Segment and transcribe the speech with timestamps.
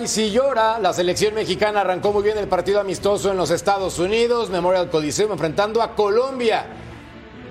[0.00, 0.78] y si llora.
[0.78, 5.32] La selección mexicana arrancó muy bien el partido amistoso en los Estados Unidos, Memorial Coliseum,
[5.32, 6.66] enfrentando a Colombia.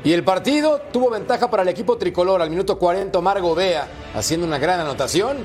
[0.06, 4.48] Y el partido tuvo ventaja para el equipo tricolor al minuto 40, Omar Gobea haciendo
[4.48, 5.38] una gran anotación.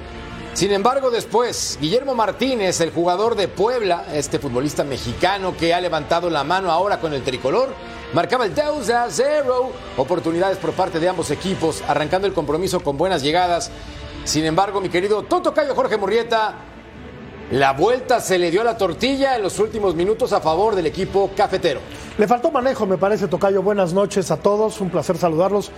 [0.55, 6.31] Sin embargo, después, Guillermo Martínez, el jugador de Puebla, este futbolista mexicano que ha levantado
[6.31, 7.71] la mano ahora con el tricolor,
[8.13, 9.73] marcaba el 2 a 0.
[9.97, 13.73] Oportunidades por parte de ambos equipos, arrancando el compromiso con buenas llegadas.
[14.29, 16.53] Sin embargo, mi querido Toto Cayo Jorge Murrieta,
[17.51, 20.85] la vuelta se le dio a la tortilla en los últimos minutos a favor del
[20.85, 21.81] equipo cafetero.
[22.19, 23.63] Le faltó manejo, me parece, Tocayo.
[23.63, 25.71] Buenas noches a todos, un placer saludarlos.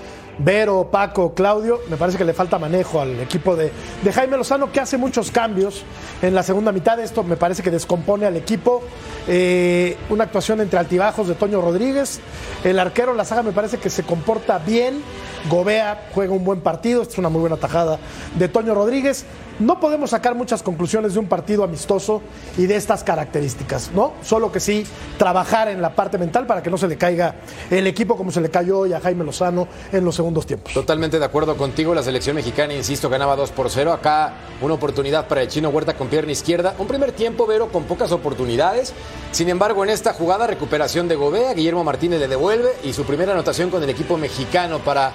[0.43, 3.71] Vero, Paco, Claudio, me parece que le falta manejo al equipo de,
[4.11, 5.83] Jaime Lozano, que hace muchos cambios
[6.23, 6.99] en la segunda mitad.
[6.99, 8.83] Esto me parece que descompone al equipo.
[9.29, 12.21] Eh, una actuación entre altibajos de Toño Rodríguez.
[12.65, 15.03] El arquero, la saga, me parece que se comporta bien.
[15.51, 17.03] Gobea juega un buen partido.
[17.03, 17.99] Esta es una muy buena tajada
[18.35, 19.27] de Toño Rodríguez.
[19.61, 22.23] No podemos sacar muchas conclusiones de un partido amistoso
[22.57, 24.15] y de estas características, ¿no?
[24.23, 24.87] Solo que sí
[25.19, 27.35] trabajar en la parte mental para que no se le caiga
[27.71, 30.73] el equipo como se le cayó hoy a Jaime Lozano en los segundos tiempos.
[30.73, 31.95] Totalmente de acuerdo contigo.
[31.95, 33.93] La selección mexicana, insisto, ganaba 2 por 0.
[33.93, 36.75] Acá una oportunidad para el chino Huerta con pierna izquierda.
[36.79, 38.93] Un primer tiempo, Vero, con pocas oportunidades.
[39.33, 43.33] Sin embargo, en esta jugada, recuperación de Gobea, Guillermo Martínez le devuelve y su primera
[43.33, 45.13] anotación con el equipo mexicano para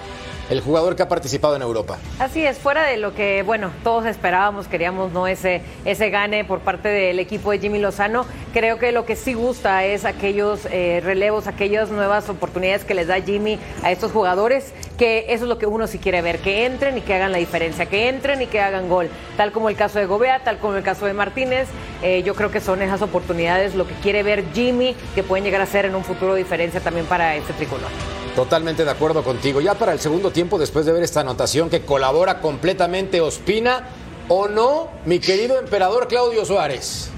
[0.49, 1.97] el jugador que ha participado en Europa.
[2.19, 6.59] Así es, fuera de lo que, bueno, todos esperábamos, queríamos no ese, ese gane por
[6.59, 11.01] parte del equipo de Jimmy Lozano, creo que lo que sí gusta es aquellos eh,
[11.03, 15.57] relevos, aquellas nuevas oportunidades que les da Jimmy a estos jugadores, que eso es lo
[15.57, 18.47] que uno sí quiere ver, que entren y que hagan la diferencia, que entren y
[18.47, 21.67] que hagan gol, tal como el caso de Gobea, tal como el caso de Martínez,
[22.01, 25.61] eh, yo creo que son esas oportunidades lo que quiere ver Jimmy, que pueden llegar
[25.61, 27.89] a ser en un futuro diferencia también para este tricolor.
[28.35, 29.61] Totalmente de acuerdo contigo.
[29.61, 33.87] Ya para el segundo tiempo, después de ver esta anotación que colabora completamente Ospina,
[34.27, 37.11] ¿o no, mi querido emperador Claudio Suárez?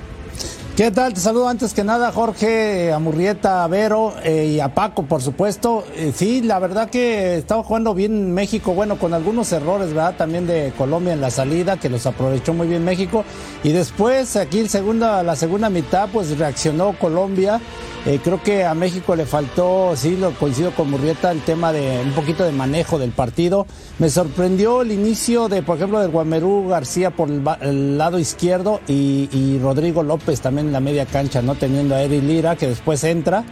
[0.78, 1.12] ¿Qué tal?
[1.12, 5.24] Te saludo antes que nada, Jorge, a Murrieta, a Vero eh, y a Paco, por
[5.24, 5.84] supuesto.
[5.96, 10.18] Eh, sí, la verdad que estaba jugando bien México, bueno, con algunos errores, ¿verdad?
[10.18, 13.26] También de Colombia en la salida, que los aprovechó muy bien México.
[13.64, 17.60] Y después, aquí segunda, la segunda mitad, pues reaccionó Colombia.
[18.08, 22.00] Eh, creo que a México le faltó, sí, lo coincido con Murrieta, el tema de
[22.06, 23.68] un poquito de manejo del partido.
[24.00, 29.60] Me sorprendió el inicio de, por ejemplo, de Guamerú García por el, lado izquierdo y,
[29.62, 33.44] Rodrigo López también en la media cancha, no teniendo a Eri Lira, que después entra.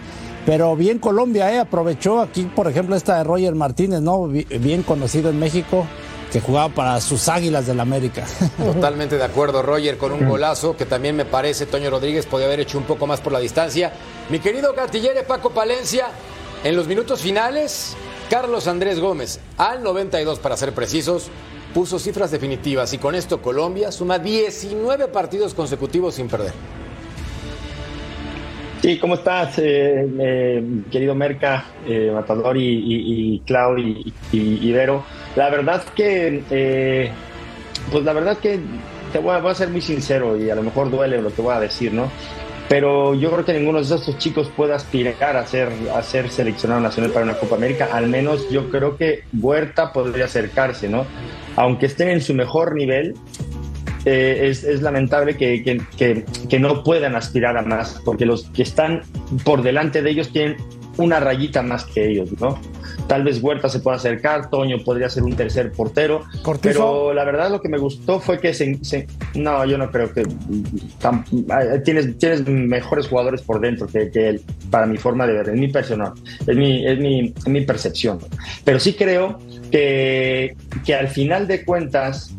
[0.45, 1.59] Pero bien Colombia, ¿eh?
[1.59, 4.27] aprovechó aquí, por ejemplo, esta de Roger Martínez, ¿no?
[4.27, 5.87] Bien conocido en México
[6.31, 8.25] que jugaba para sus Águilas del América.
[8.57, 12.59] Totalmente de acuerdo, Roger, con un golazo que también me parece Toño Rodríguez podía haber
[12.59, 13.93] hecho un poco más por la distancia.
[14.29, 16.07] Mi querido gatillere Paco Palencia,
[16.63, 17.95] en los minutos finales,
[18.29, 21.29] Carlos Andrés Gómez, al 92 para ser precisos,
[21.73, 26.53] puso cifras definitivas y con esto Colombia suma 19 partidos consecutivos sin perder.
[28.85, 35.03] Sí, ¿cómo estás, eh, eh, querido Merca, eh, Matador y, y, Clau y, Ibero?
[35.35, 37.09] La verdad que,
[37.91, 38.59] pues la verdad que
[39.11, 41.59] te voy a, ser muy sincero y a lo mejor duele lo que voy a
[41.61, 42.11] decir, ¿no?
[42.69, 46.79] Pero yo creo que ninguno de estos chicos puede aspirar a ser, a ser seleccionado
[46.79, 47.89] nacional para una Copa América.
[47.91, 51.07] Al menos yo creo que Huerta podría acercarse, ¿no?
[51.55, 53.15] Aunque estén en su mejor nivel,
[54.05, 55.63] eh, es, lamentable que,
[55.97, 59.01] que, no puedan aspirar a más, porque los que están
[59.43, 60.57] por delante de ellos tienen
[60.97, 62.59] una rayita más que ellos, ¿no?
[63.07, 66.23] Tal vez Huerta se pueda acercar, Toño podría ser un tercer portero,
[66.61, 70.23] pero la verdad lo que me gustó fue que se, no, yo no creo que
[71.83, 74.41] tienes, tienes mejores jugadores por dentro que, él,
[74.71, 76.13] para mi forma de ver, es mi personal,
[76.47, 78.19] es mi, es mi, mi percepción.
[78.63, 79.39] Pero sí creo
[79.71, 80.55] que,
[80.85, 82.34] que al final de cuentas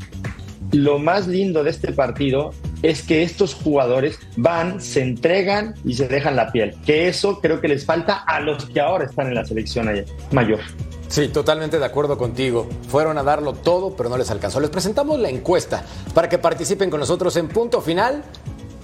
[0.72, 2.50] lo más lindo de este partido
[2.82, 6.74] es que estos jugadores van, se entregan y se dejan la piel.
[6.84, 9.88] Que eso creo que les falta a los que ahora están en la selección
[10.32, 10.60] mayor.
[11.08, 12.68] Sí, totalmente de acuerdo contigo.
[12.88, 14.60] Fueron a darlo todo, pero no les alcanzó.
[14.60, 15.84] Les presentamos la encuesta
[16.14, 18.22] para que participen con nosotros en punto final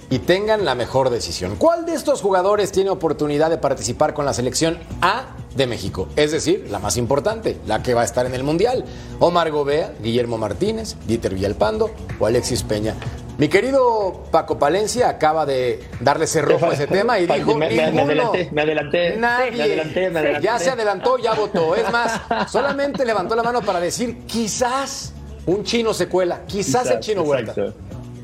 [0.09, 1.55] y tengan la mejor decisión.
[1.57, 6.07] ¿Cuál de estos jugadores tiene oportunidad de participar con la selección A de México?
[6.15, 8.85] Es decir, la más importante, la que va a estar en el Mundial.
[9.19, 12.95] Omar Gobea, Guillermo Martínez, Dieter Villalpando o Alexis Peña.
[13.37, 18.49] Mi querido Paco Palencia acaba de darle cerrojo a ese tema y dijo me, adelanté,
[18.51, 21.75] me adelanté, nadie, ya se adelantó, ya votó.
[21.75, 22.21] Es más,
[22.51, 25.13] solamente levantó la mano para decir quizás
[25.45, 27.55] un chino se cuela, quizás, el chino vuelta.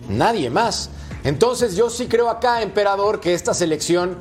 [0.08, 0.90] Nadie más.
[1.24, 4.18] Entonces yo sí creo acá, emperador, que esta selección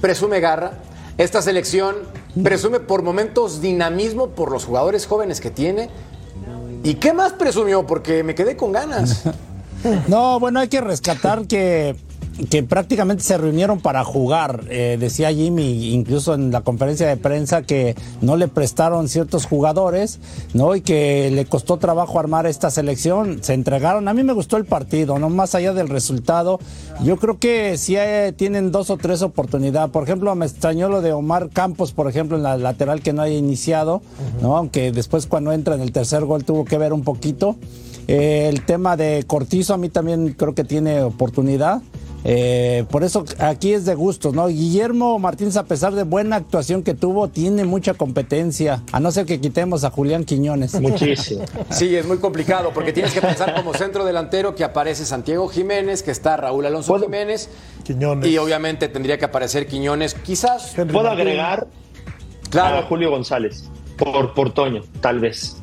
[0.00, 0.72] presume garra,
[1.18, 1.96] esta selección
[2.42, 5.90] presume por momentos dinamismo por los jugadores jóvenes que tiene.
[6.84, 7.86] ¿Y qué más presumió?
[7.86, 9.24] Porque me quedé con ganas.
[10.08, 11.94] No, bueno, hay que rescatar que
[12.50, 14.64] que prácticamente se reunieron para jugar.
[14.70, 20.20] Eh, decía Jimmy, incluso en la conferencia de prensa, que no le prestaron ciertos jugadores,
[20.54, 20.76] ¿no?
[20.76, 23.42] Y que le costó trabajo armar esta selección.
[23.42, 24.08] Se entregaron.
[24.08, 26.60] A mí me gustó el partido, no más allá del resultado.
[27.02, 29.90] Yo creo que sí eh, tienen dos o tres oportunidades.
[29.90, 33.22] Por ejemplo, me extrañó lo de Omar Campos, por ejemplo, en la lateral que no
[33.22, 34.02] haya iniciado,
[34.42, 34.56] ¿no?
[34.56, 37.56] Aunque después cuando entra en el tercer gol tuvo que ver un poquito.
[38.06, 41.82] Eh, el tema de Cortizo a mí también creo que tiene oportunidad.
[42.24, 44.48] Eh, por eso aquí es de gusto, ¿no?
[44.48, 49.24] Guillermo Martínez, a pesar de buena actuación que tuvo, tiene mucha competencia, a no ser
[49.24, 50.80] que quitemos a Julián Quiñones.
[50.80, 51.44] Muchísimo.
[51.70, 56.02] Sí, es muy complicado porque tienes que pensar como centro delantero que aparece Santiago Jiménez,
[56.02, 57.48] que está Raúl Alonso Jiménez.
[57.84, 58.28] Quiñones.
[58.28, 60.14] Y obviamente tendría que aparecer Quiñones.
[60.14, 60.76] Quizás.
[60.76, 61.20] Henry Puedo Martín.
[61.22, 61.66] agregar
[62.50, 62.78] Claro.
[62.78, 63.64] a Julio González
[63.96, 65.57] por, por Toño, tal vez,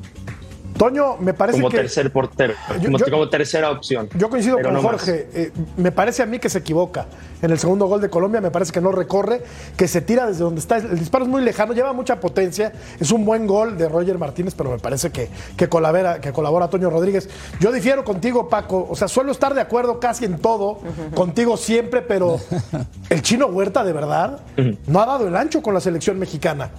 [0.77, 1.77] Toño, me parece como que.
[1.77, 4.09] tercer portero, Yo- como, yo- como tercera opción.
[4.15, 4.81] Yo coincido con no.
[4.81, 5.27] Jorge.
[5.33, 7.05] Eh, me parece a mí que se equivoca.
[7.41, 9.41] En el segundo gol de Colombia me parece que no recorre,
[9.77, 10.77] que se tira desde donde está.
[10.77, 12.73] El disparo es muy lejano, lleva mucha potencia.
[12.99, 16.69] Es un buen gol de Roger Martínez, pero me parece que, que, colabora, que colabora
[16.69, 17.29] Toño Rodríguez.
[17.59, 18.87] Yo difiero contigo, Paco.
[18.89, 20.79] O sea, suelo estar de acuerdo casi en todo,
[21.13, 22.39] contigo siempre, pero
[23.09, 24.39] el chino Huerta, de verdad,
[24.87, 26.69] no ha dado el ancho con la selección mexicana.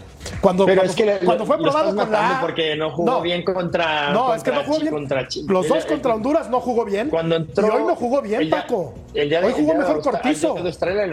[0.41, 4.35] Cuando, Pero cuando, es que fue probado con la porque no jugó bien contra- No,
[4.35, 4.93] es que no jugó bien.
[4.93, 7.09] contra Los dos contra Honduras no jugó bien.
[7.11, 8.95] Cuando entró, y hoy no jugó bien, el día- Paco.
[9.15, 10.57] el día de- hoy el jugó día mejor Cortizo.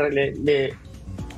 [0.09, 0.73] le- le-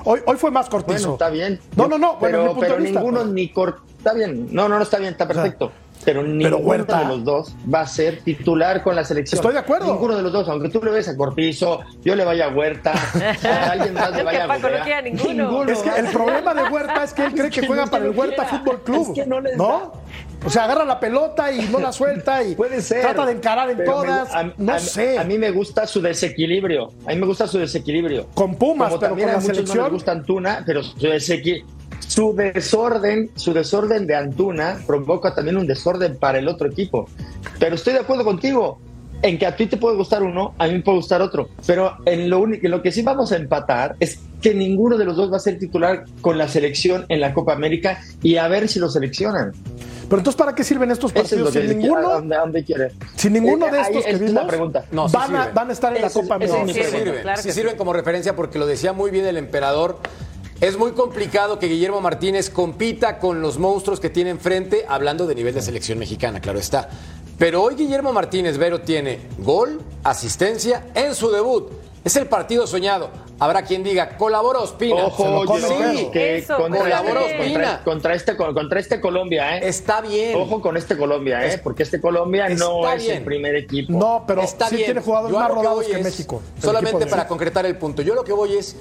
[0.04, 0.94] Hoy, hoy fue más Cortizo.
[1.00, 1.60] Bueno, está bien.
[1.76, 2.18] No, no, no.
[2.18, 3.80] Bueno, pero ninguno ni cor...
[3.98, 4.50] Está bien.
[4.52, 5.72] No, no, no está bien, está perfecto.
[6.06, 9.40] Pero ninguno Huerta- de los dos va a ser titular con la selección.
[9.40, 9.92] Estoy de acuerdo.
[9.92, 12.94] Ninguno de los dos, aunque tú le ves a Cortizo, yo le vaya a Huerta,
[12.94, 15.64] a alguien más le Es que vaya a Paco no a ninguno.
[15.72, 18.06] Es que el problema de Huerta es que él cree que que juega no para
[18.06, 18.60] el Huerta quiera.
[18.60, 19.08] Fútbol Club.
[19.10, 19.68] Es que no les ¿No?
[19.68, 19.92] da.
[20.46, 23.02] O sea, agarra la pelota y no la suelta y Puede ser.
[23.02, 24.36] trata de encarar en pero me- todas.
[24.36, 25.18] a- no a- sé.
[25.18, 26.90] A mí me gusta su desequilibrio.
[27.08, 28.28] A mí me gusta su desequilibrio.
[28.36, 29.78] Con Pumas, Como pero también con a la muchos selección.
[29.80, 31.64] no les gusta Antuna, pero su, desequi-
[32.00, 37.08] su desorden, su desorden de Antuna provoca también un desorden para el otro equipo.
[37.60, 38.80] Pero estoy de acuerdo contigo
[39.22, 41.50] en que a ti te puede gustar uno, a mí me puede gustar otro.
[41.66, 45.06] Pero en lo único, en lo que sí vamos a empatar es que ninguno de
[45.06, 48.48] los dos va a ser titular con la selección en la Copa América y a
[48.48, 49.54] ver si lo seleccionan.
[50.08, 51.54] Pero entonces, ¿para qué sirven estos Eso es partidos?
[51.54, 52.22] Sin a ninguno, a
[53.30, 54.86] ninguno Eh, de ahí estos que es vimos pregunta.
[54.92, 55.56] No, sí van, a, sirven.
[55.56, 56.86] van a estar en la es- Copa es América.
[56.86, 57.52] Sí sirven, claro sí.
[57.52, 59.98] sirven como referencia porque lo decía muy bien el emperador.
[60.66, 65.36] Es muy complicado que Guillermo Martínez compita con los monstruos que tiene enfrente, hablando de
[65.36, 66.90] nivel de selección mexicana, claro está.
[67.38, 71.70] Pero hoy Guillermo Martínez Vero tiene gol, asistencia en su debut.
[72.04, 73.12] Es el partido soñado.
[73.38, 75.06] Habrá quien diga, colabora Ospina.
[75.06, 75.46] Ojo,
[76.12, 77.60] que Eso, contra, colabora este, Ospina.
[77.60, 79.68] contra, contra este, contra este Colombia, ¿eh?
[79.68, 80.36] Está bien.
[80.36, 81.60] Ojo con este Colombia, ¿eh?
[81.64, 83.94] Porque este Colombia no es el primer equipo.
[83.94, 84.88] No, pero Está sí bien.
[84.88, 86.42] tiene jugadores Yo más que rodados que México.
[86.60, 88.02] Solamente para concretar el punto.
[88.02, 88.76] Yo lo que voy es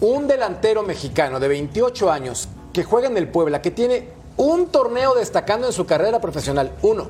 [0.00, 5.14] un delantero mexicano de 28 años que juega en el Puebla, que tiene un torneo
[5.14, 6.72] destacando en su carrera profesional.
[6.82, 7.08] Uno.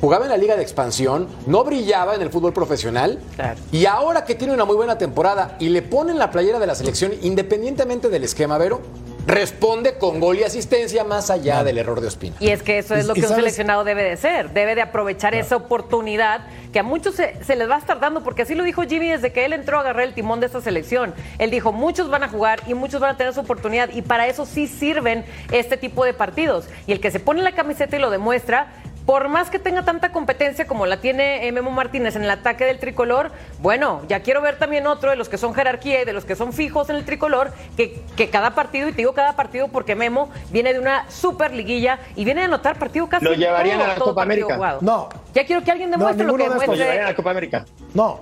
[0.00, 3.58] Jugaba en la liga de expansión, no brillaba en el fútbol profesional Claro.
[3.72, 6.76] y ahora que tiene una muy buena temporada y le ponen la playera de la
[6.76, 8.80] selección independientemente del esquema, Vero,
[9.28, 12.34] responde con gol y asistencia más allá del error de Ospina.
[12.40, 14.50] Y es que eso es lo que un sabes- seleccionado debe de ser.
[14.54, 18.22] Debe de aprovechar esa oportunidad que a muchos se, se les va a estar dando,
[18.24, 20.62] porque así lo dijo Jimmy desde que él entró a agarrar el timón de esta
[20.62, 21.14] selección.
[21.38, 24.26] Él dijo, muchos van a jugar y muchos van a tener su oportunidad y para
[24.26, 26.66] eso sí sirven este tipo de partidos.
[26.86, 28.68] Y el que se pone la camiseta y lo demuestra,
[29.08, 32.66] por más que tenga tanta competencia como la tiene eh, Memo Martínez en el ataque
[32.66, 36.12] del tricolor, bueno, ya quiero ver también otro de los que son jerarquía y de
[36.12, 39.34] los que son fijos en el tricolor, que, que cada partido, y te digo cada
[39.34, 43.32] partido porque Memo viene de una super liguilla y viene de anotar partido casi ¿Lo
[43.32, 44.54] llevarían todo, a la Copa partido América?
[44.56, 44.78] jugado.
[44.82, 45.08] No.
[45.32, 46.44] Ya quiero que alguien No, demuestre lo que.
[46.44, 46.76] Lo demuestre.
[46.76, 47.64] llevarían a la Copa América.
[47.94, 48.20] No.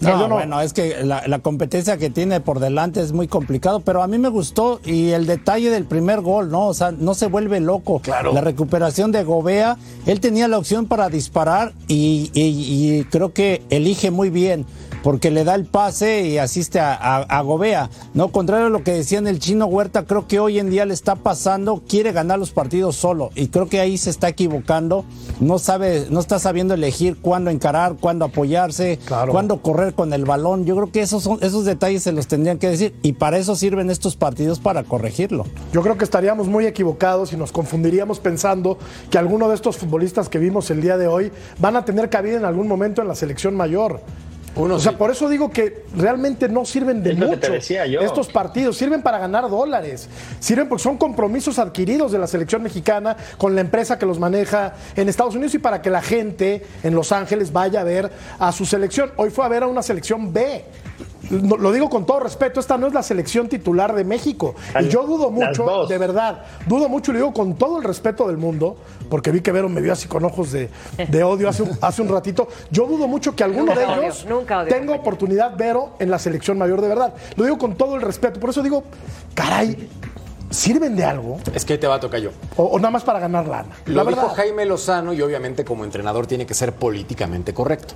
[0.00, 0.34] No, yo no.
[0.36, 4.06] bueno, es que la, la competencia que tiene por delante es muy complicado, pero a
[4.06, 6.66] mí me gustó y el detalle del primer gol, ¿no?
[6.66, 8.00] O sea, no se vuelve loco.
[8.00, 8.32] Claro.
[8.32, 9.76] La recuperación de Gobea,
[10.06, 14.64] él tenía la opción para disparar y, y- y creo que elige muy bien
[15.06, 17.90] porque le da el pase y asiste a, a- a Gobea.
[18.14, 20.94] No, contrario a lo que decían el chino Huerta, creo que hoy en día le
[20.94, 25.04] está pasando, quiere ganar los partidos solo y creo que ahí se está equivocando.
[25.38, 29.30] No sabe, no está sabiendo elegir cuándo encarar, cuándo apoyarse, Claro.
[29.30, 30.64] cuándo correr con el balón.
[30.64, 33.54] Yo creo que esos son esos detalles se los tendrían que decir y para eso
[33.54, 35.44] sirven estos partidos para corregirlo.
[35.72, 38.76] Yo creo que estaríamos muy equivocados y nos confundiríamos pensando
[39.08, 42.38] que alguno de estos futbolistas que vimos el día de hoy van a tener cabida
[42.38, 44.00] en algún momento en la selección mayor.
[44.56, 47.52] O sea, por eso digo que realmente no sirven de Es lo que mucho te
[47.52, 48.00] decía yo.
[48.00, 48.76] estos partidos.
[48.76, 50.08] Sirven para ganar dólares.
[50.40, 54.74] Sirven porque son compromisos adquiridos de la selección mexicana con la empresa que los maneja
[54.96, 58.50] en Estados Unidos y para que la gente en Los Ángeles vaya a ver a
[58.52, 59.10] su selección.
[59.16, 60.64] Hoy fue a ver a una selección B.
[61.30, 64.54] No- Lo digo con todo respeto, esta no es la selección titular de México.
[64.80, 68.26] Y yo dudo mucho, de verdad, dudo mucho y lo digo con todo el respeto
[68.28, 68.76] del mundo,
[69.10, 70.68] porque vi que Vero me vio así con ojos de,
[71.08, 72.48] de odio hace un, hace un ratito.
[72.70, 76.10] Yo dudo mucho que alguno Nunca de odio, ellos nunca odio, tenga oportunidad Vero en
[76.10, 77.14] la selección mayor de verdad.
[77.36, 78.38] Lo digo con todo el respeto.
[78.40, 78.84] Por eso digo,
[79.34, 79.88] caray,
[80.50, 81.38] ¿sirven de algo?
[81.54, 82.30] Es que te va a tocar yo.
[82.56, 83.68] O, o nada más para ganar lana.
[83.86, 84.36] Lo la dijo verdad.
[84.36, 87.94] Jaime Lozano y obviamente como entrenador tiene que ser políticamente correcto.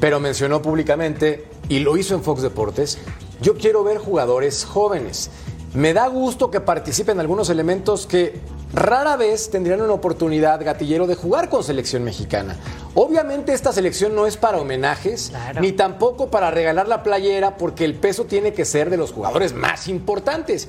[0.00, 2.98] Pero mencionó públicamente y lo hizo en Fox Deportes,
[3.40, 5.30] yo quiero ver jugadores jóvenes.
[5.72, 8.40] Me da gusto que participen algunos elementos que
[8.72, 12.56] rara vez tendrían una oportunidad gatillero de jugar con selección mexicana.
[12.94, 15.60] Obviamente esta selección no es para homenajes Claro.
[15.60, 19.54] ni tampoco para regalar la playera porque el peso tiene que ser de los jugadores
[19.54, 20.68] más importantes.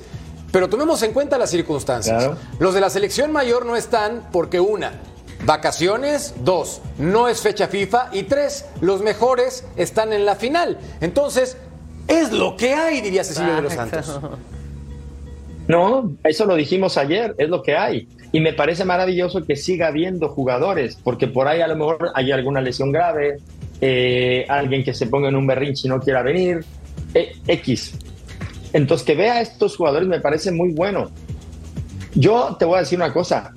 [0.52, 2.22] Pero tomemos en cuenta las circunstancias.
[2.24, 2.38] Claro.
[2.60, 5.00] Los de la selección mayor no están porque una,
[5.44, 10.78] vacaciones, dos, no es fecha FIFA y tres, los mejores están en la final.
[11.00, 11.56] Entonces,
[12.08, 14.20] es lo que hay, diría Cecilio de los Santos.
[15.68, 18.08] No, eso lo dijimos ayer, es lo que hay.
[18.32, 22.32] Y me parece maravilloso que siga habiendo jugadores, porque por ahí a lo mejor hay
[22.32, 23.38] alguna lesión grave,
[23.80, 26.64] eh, alguien que se ponga en un berrinche y no quiera venir,
[27.14, 27.94] eh, X.
[28.72, 31.10] Entonces, que vea a estos jugadores me parece muy bueno.
[32.14, 33.52] Yo te voy a decir una cosa,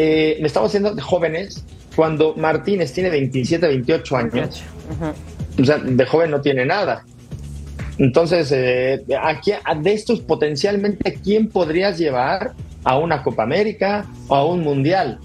[0.00, 1.64] eh, me estamos haciendo jóvenes
[1.96, 4.62] cuando Martínez tiene 27, 28 años.
[5.60, 7.04] O sea, de joven no tiene nada.
[7.98, 9.52] Entonces, eh, aquí,
[9.82, 12.52] de estos potencialmente, ¿quién podrías llevar
[12.84, 15.18] a una Copa América o a un Mundial?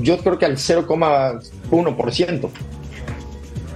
[0.00, 2.48] Yo creo que al 0,1%.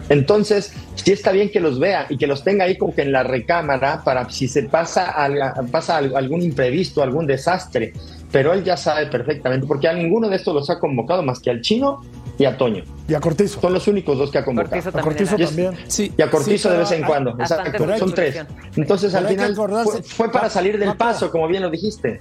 [0.09, 3.13] Entonces, sí está bien que los vea y que los tenga ahí como que en
[3.13, 5.39] la recámara para si se pasa, al-
[5.71, 7.93] pasa al- algún imprevisto, algún desastre.
[8.33, 11.51] Pero él ya sabe perfectamente, porque a ninguno de estos los ha convocado más que
[11.51, 12.01] al chino
[12.39, 12.85] y a Toño.
[13.09, 13.61] Y a Cortizo.
[13.61, 14.71] Son los únicos dos que ha convocado.
[14.71, 15.05] Cortizo A también.
[15.17, 15.47] Cortizo era.
[15.47, 15.85] También.
[15.89, 17.31] Sí, y a Cortizo sí, de pero vez en cuando.
[17.33, 18.37] Exacto, son tres.
[18.77, 22.21] Entonces al Pero final fue, fue para salir del paso, como bien lo dijiste.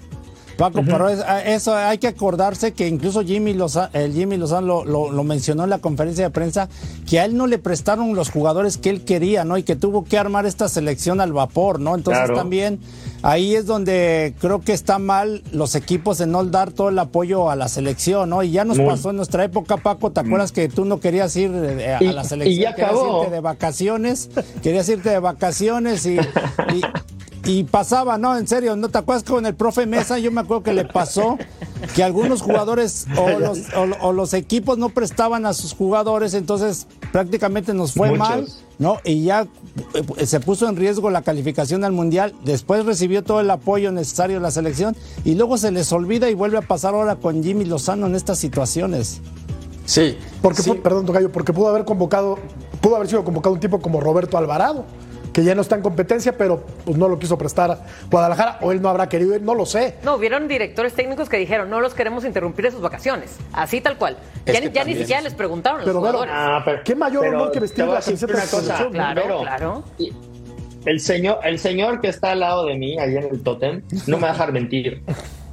[0.58, 4.68] Paco, pero es- a- eso hay que acordarse que incluso Jimmy Lozano, el Jimmy Lozano
[4.68, 6.68] lo, lo- lo mencionó en la conferencia de prensa,
[7.10, 9.58] que a él no le prestaron los jugadores que él quería, ¿no?
[9.58, 11.96] Y que tuvo que armar esta selección al vapor, ¿no?
[11.96, 12.36] Entonces Claro.
[12.36, 12.80] también
[13.22, 17.50] ahí es donde creo que está mal los equipos en no dar todo el apoyo
[17.50, 18.44] a la selección, ¿no?
[18.44, 18.88] Y ya nos Muy.
[18.88, 22.12] pasó en nuestra época, Paco, ¿te acuerdas que tú no querías ir eh, a Y-
[22.14, 22.60] la selección?
[22.60, 24.30] y ya querías irte de vacaciones,
[24.62, 26.82] querías irte de vacaciones y- y
[27.46, 28.38] y pasaba, ¿no?
[28.38, 30.20] En serio, ¿no te acuerdas con el profe Mesa?
[30.20, 31.38] Yo me acuerdo que le pasó
[31.96, 36.86] que algunos jugadores o los, o- o los equipos no prestaban a sus jugadores, entonces
[37.14, 38.20] prácticamente nos fue Muchos.
[38.30, 38.48] mal,
[38.78, 38.98] ¿no?
[39.06, 39.48] Y ya
[40.26, 44.42] se puso en riesgo la calificación al Mundial, después recibió todo el apoyo necesario de
[44.42, 48.08] la selección y luego se les olvida y vuelve a pasar ahora con Jimmy Lozano
[48.08, 49.22] en estas situaciones.
[49.86, 50.18] Sí.
[50.42, 50.72] Porque, sí.
[50.84, 52.38] perdón, Tocayo, porque pudo haber convocado,
[52.80, 54.86] pudo haber sido convocado un tipo como Roberto Alvarado,
[55.34, 58.72] que ya no está en competencia, pero pues no lo quiso prestar a Guadalajara, o
[58.72, 59.96] él no habrá querido ir, no lo sé.
[60.04, 63.38] No, hubieron directores técnicos que dijeron, no los queremos interrumpir en sus vacaciones.
[63.54, 64.18] Así tal cual.
[64.46, 66.34] Es Ya, ni- ya ni también siquiera es- les preguntaron a los Pero, jugadores.
[66.36, 68.92] Ah, pero- ¿Qué mayor pero honor que vestir la camiseta de una cosa, selección?
[68.94, 69.84] Claro, claro.
[69.98, 70.14] y-
[70.86, 74.16] El señor, el señor que está al lado de mí, ahí en el tótem, no
[74.18, 75.04] me va a dejar mentir.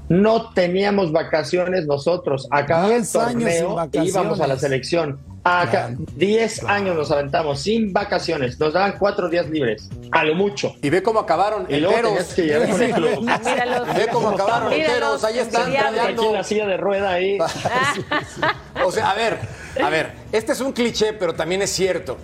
[0.09, 2.47] No teníamos vacaciones nosotros.
[2.51, 4.11] Acá el años torneo vacaciones.
[4.11, 5.19] íbamos a la selección.
[5.49, 8.59] Acá, 10 años nos aventamos sin vacaciones.
[8.59, 10.75] Nos daban cuatro días libres, a lo mucho.
[10.83, 12.35] Y ve cómo acabaron Y luego tenías enteros.
[12.35, 13.21] que llegar con el club.
[13.45, 13.95] Míralos.
[13.95, 15.25] Ve cómo acabaron Míralos, enteros.
[15.25, 17.39] Ahí están la silla de rueda ahí.
[18.85, 19.39] O sea, a ver,
[19.83, 22.19] a ver, este es un cliché, pero también es cierto.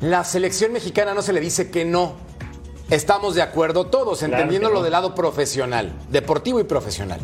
[0.00, 2.27] La selección mexicana no se le dice que no.
[2.90, 4.84] Estamos de acuerdo todos, Claro entendiendo que lo no.
[4.84, 7.20] del lado profesional, deportivo y profesional.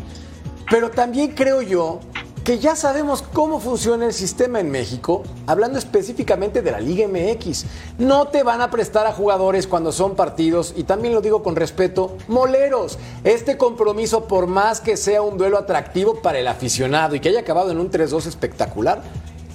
[0.69, 1.99] Pero también creo yo
[2.43, 7.65] que ya sabemos cómo funciona el sistema en México, hablando específicamente de la Liga MX.
[7.97, 11.55] No te van a prestar a jugadores cuando son partidos, y también lo digo con
[11.55, 12.99] respeto, moleros.
[13.23, 17.39] Este compromiso, por más que sea un duelo atractivo para el aficionado y que haya
[17.39, 19.01] acabado en un 3-2 espectacular,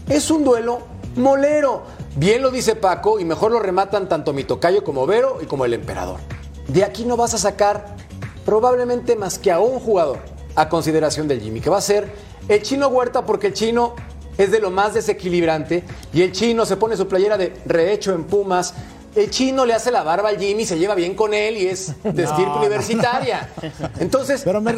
[0.08, 0.80] es un duelo
[1.14, 1.82] molero.
[2.16, 5.64] Bien lo dice Paco, y mejor lo rematan tanto mi tocayo como Vero y como
[5.64, 6.18] el emperador.
[6.66, 7.96] De aquí no vas a sacar
[8.44, 10.18] probablemente más que a un jugador
[10.56, 12.12] a consideración del Jimmy, que va a ser
[12.48, 13.94] el chino Huerta, porque el chino
[14.38, 18.24] es de lo más desequilibrante y el chino se pone su playera de rehecho en
[18.24, 18.74] Pumas.
[19.14, 21.94] El chino le hace la barba al Jimmy, se lleva bien con él y es
[22.04, 23.48] de estirpe universitaria.
[23.98, 24.76] Entonces, Pero me-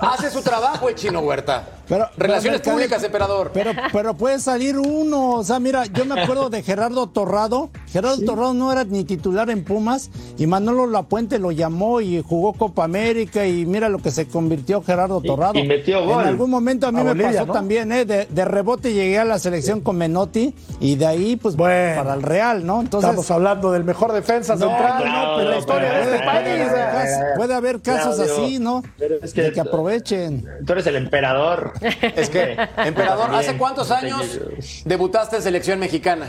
[0.00, 1.68] hace su trabajo el chino Huerta.
[1.88, 3.50] Pero- Relaciones pero, públicas, emperador.
[3.52, 5.30] Pero, pero puede salir uno.
[5.34, 7.70] O sea, mira, yo me acuerdo de Gerardo Torrado.
[7.92, 12.52] Gerardo Torrado no era ni titular en Pumas y Manolo Lapuente lo llamó y jugó
[12.52, 15.58] Copa América y mira lo que se convirtió Gerardo Y- Torrado.
[15.58, 16.22] y metió gol.
[16.22, 17.52] En algún momento a mí A me Bolivia, pasó ¿no?
[17.52, 18.04] también, ¿eh?
[18.04, 22.02] De, de rebote llegué a la selección con Menotti y de ahí, pues, Bueno.
[22.02, 22.80] para el Real, ¿no?
[22.80, 23.10] Entonces.
[23.10, 27.10] Estamos hablando del mejor defensa central claro, en la historia de este país.
[27.36, 28.82] puede, haber casos, así, ¿no?
[29.22, 30.46] es que- de que aprovechen.
[30.66, 31.72] Tú eres el emperador.
[32.16, 34.40] Es que, emperador, ¿hace cuántos años
[34.84, 36.28] debutaste en selección mexicana?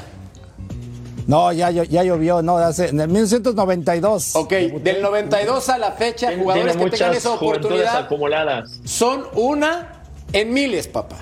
[1.27, 4.35] No, ya, ya llovió, no, hace, en el 1992.
[4.35, 8.79] Ok, del 92 a la fecha, jugadores que tengan esa oportunidad acumuladas.
[8.83, 10.01] son una
[10.33, 11.17] en miles, papá.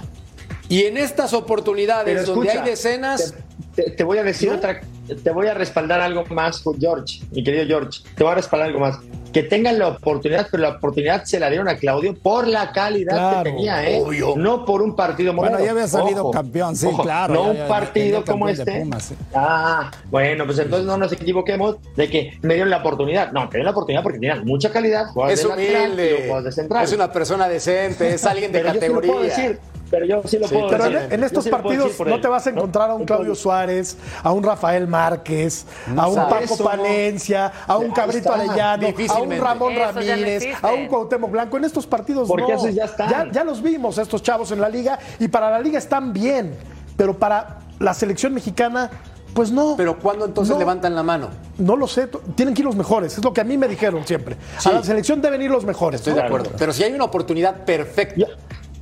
[0.68, 3.44] Y en estas oportunidades donde hay decenas, Te,
[3.84, 4.82] te- te voy a decir otra.
[5.24, 8.02] Te voy a respaldar algo más, George, mi querido George.
[8.16, 9.00] Te voy a respaldar algo más.
[9.34, 13.14] Que tengan la oportunidad, pero la oportunidad se la dieron a Claudio por la calidad
[13.16, 14.02] Claro, que tenía, ¿eh?
[14.04, 14.34] obvio.
[14.38, 17.62] No por un partido Bueno, ya había salido Ojo, campeón, sí, ojo, claro, No ya-
[17.64, 18.80] un partido como este.
[18.80, 19.16] Pumas, sí.
[19.36, 23.32] Ah, bueno, pues entonces no nos equivoquemos de que me dieron la oportunidad.
[23.32, 25.06] No, me dieron la oportunidad porque tenían mucha calidad.
[25.30, 26.84] es de humilde, de central.
[26.84, 29.36] es una persona decente, es alguien de pero yo lo puedo categoría.
[29.36, 29.60] decir.
[29.90, 31.08] Pero yo sí lo Sí, puedo Pero decir.
[31.14, 34.32] en, estos sí partidos no él, te vas a encontrar a un Claudio Suárez, a
[34.32, 35.66] un Rafael Márquez,
[35.98, 36.16] a un.
[36.16, 38.32] Paco Eso, Palencia, a un Cabrito.
[38.34, 39.38] Arellano, a un.
[39.40, 41.58] Ramón Ramírez, a un Cuauhtémoc Blanco.
[41.58, 42.58] En estos partidos Porque no.
[42.60, 43.10] esos ya están.
[43.10, 46.56] Ya, ya los vimos, estos chavos en la liga, y para la liga están bien,
[46.96, 48.90] pero para la selección mexicana,
[49.34, 49.76] pues no.
[49.78, 50.60] Pero ¿cuándo entonces No.
[50.60, 51.30] levantan la mano?
[51.58, 54.06] No lo sé, tienen que ir los mejores, es lo que a mí me dijeron
[54.06, 54.36] siempre.
[54.58, 54.70] Sí.
[54.70, 56.02] A la selección deben ir los mejores.
[56.02, 56.20] Estoy ¿no?
[56.22, 56.52] de acuerdo.
[56.58, 58.28] Pero si hay una oportunidad perfecta Ya.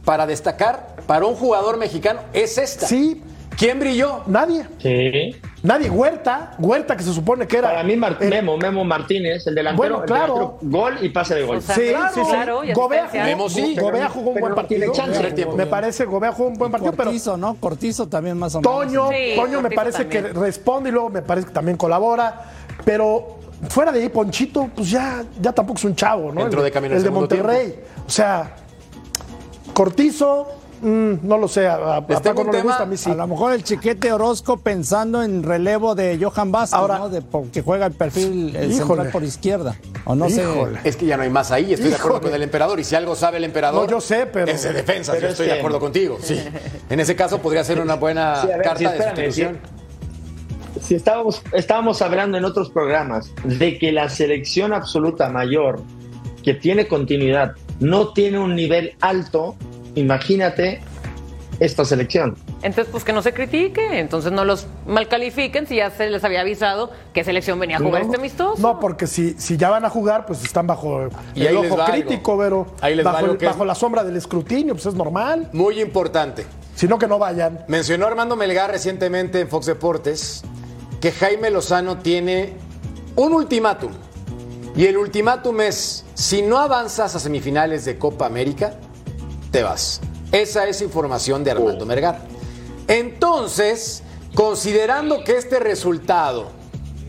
[0.08, 2.88] Para destacar para un jugador mexicano, es esta.
[2.88, 3.22] Sí,
[3.58, 4.22] ¿Quién brilló?
[4.28, 4.66] nadie.
[4.78, 5.36] Sí.
[5.64, 5.90] Nadie.
[5.90, 7.68] Huerta, Huerta que se supone que era.
[7.72, 10.34] Para mí, Mar- el- Memo, Memo Martínez, el delantero, Bueno, el claro.
[10.36, 11.58] delantero, gol y pase de gol.
[11.58, 12.32] O sea, Sí, Claro, sí, sí.
[12.32, 13.76] claro, Gobea, jugó, Memo sí.
[13.78, 14.92] Gobea jugó un buen partido.
[15.36, 15.58] tiempo.
[15.58, 17.56] Me parece Gobea jugó un buen partido, pero Cortizo, ¿no?
[17.56, 18.78] Cortizo también más o menos.
[18.78, 22.44] Toño, Sí, Toño me parece que responde y luego me parece que también colabora,
[22.86, 26.42] pero fuera de ahí Ponchito, pues ya, ya tampoco es un chavo, ¿no?
[26.44, 27.76] Entró El de camino al el de Monterrey.
[28.06, 28.56] O sea,
[29.78, 30.48] Cortizo,
[30.82, 33.12] mm, no lo sé, a, a- Paco no le gusta, a mí sí.
[33.12, 37.10] A lo mejor el chiquete Orozco pensando en relevo de Johan Vázquez, Ahora- ¿no?
[37.10, 39.78] De, porque juega el perfil el central por izquierda.
[40.06, 40.80] O no Híjole.
[40.84, 42.80] Es que ya no hay más ahí, estoy de acuerdo con el emperador.
[42.80, 45.12] Y si algo sabe el emperador, No, yo sé, pero- es de defensa.
[45.12, 46.18] pero yo es estoy de acuerdo contigo.
[46.24, 46.44] Sí.
[46.90, 49.60] En ese caso podría ser una buena Sí, a ver, carta de espérame, sustitución.
[50.82, 55.82] Si estábamos, estábamos hablando en otros programas de que la selección absoluta mayor,
[56.44, 59.56] que tiene continuidad, no tiene un nivel alto,
[59.96, 60.82] imagínate
[61.60, 62.36] esta selección.
[62.62, 66.42] Entonces, pues que no se critique, entonces no los malcalifiquen si ya se les había
[66.42, 68.06] avisado que selección venía a jugar No.
[68.08, 68.62] este amistoso.
[68.62, 72.38] No, porque si, si ya van a jugar, pues están bajo Y el ojo crítico,
[72.38, 75.50] pero Ahí les bajo, el- es- bajo la sombra del escrutinio, pues es normal.
[75.52, 76.46] Muy importante.
[76.76, 77.66] Sino que no vayan.
[77.68, 80.44] Mencionó Armando Melgar recientemente en Fox Deportes
[81.02, 82.54] que Jaime Lozano tiene
[83.16, 83.92] un ultimátum.
[84.78, 88.74] Y el ultimátum es, si no avanzas a semifinales de Copa América,
[89.52, 90.00] te vas.
[90.32, 92.20] Esa es información de Armando Melgar.
[92.88, 94.04] Entonces,
[94.36, 96.52] considerando que este resultado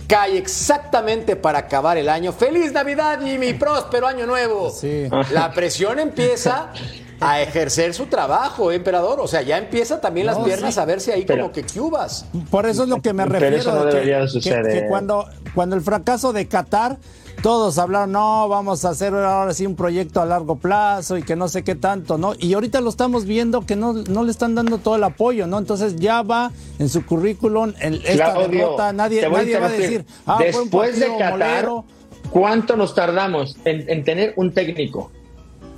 [0.07, 4.71] cae exactamente para acabar el año, feliz Navidad y mi próspero año nuevo.
[4.71, 5.07] Sí.
[5.33, 6.73] La presión empieza
[7.21, 9.21] a ejercer su trabajo, emperador.
[9.21, 10.81] O sea, ya empieza también las No, piernas sí.
[10.81, 12.25] a verse ahí Pero- como que cubas.
[12.51, 13.57] Por eso es lo que me Pero refiero.
[13.59, 14.73] eso no de que- debería de que- suceder.
[14.85, 16.97] que cuando, cuando el fracaso de Qatar,
[17.43, 21.37] todos hablaron, no, vamos a hacer ahora sí un proyecto a largo plazo y que
[21.37, 22.35] no sé qué tanto, ¿no?
[22.39, 25.59] Y ahorita lo estamos viendo que no, no le están dando todo el apoyo, ¿no?
[25.59, 30.05] Entonces ya va en su currículum el- esta Claudio, derrota, nadie, nadie va a decir,
[30.27, 31.85] ah, fue un Después de Qatar, molero.
[32.31, 35.11] ¿cuánto nos tardamos en, en tener un técnico?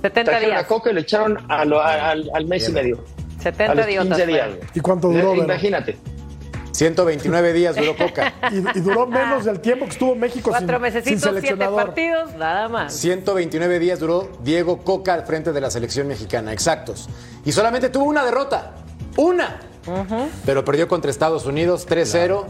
[0.01, 0.67] 70 Trajeron a días.
[0.67, 3.03] Coca y lo echaron a lo- a- al, al mes y medio.
[3.39, 4.03] 70 a los días.
[4.05, 4.49] 15 días.
[4.73, 5.47] ¿Y cuánto duró, Eh, Vero?
[6.81, 6.91] Imagínate.
[6.91, 8.33] 129 días duró Coca.
[8.51, 11.85] Y, y duró menos del tiempo que estuvo México sin, Cuatro sin mesecitos, siete seleccionador.
[11.85, 12.93] partidos, nada más.
[12.93, 17.07] 129 días duró Diego Coca al frente de la selección mexicana, exactos.
[17.45, 18.73] Y solamente tuvo una derrota.
[19.17, 19.59] ¡Una!
[20.45, 22.45] Pero perdió contra Estados Unidos 3-0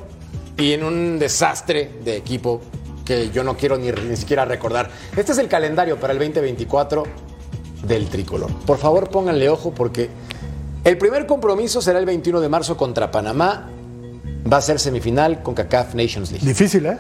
[0.58, 2.62] y en un desastre de equipo
[3.06, 4.90] que yo no quiero ni, ni siquiera recordar.
[5.16, 7.04] Este es el calendario para el 2024
[7.84, 8.52] del tricolor.
[8.66, 10.10] Por favor, pónganle ojo porque
[10.84, 13.70] el primer compromiso será el 21 de marzo contra Panamá.
[14.52, 16.46] Va a ser semifinal con CACAF Nations League.
[16.46, 16.98] Difícil, ¿eh?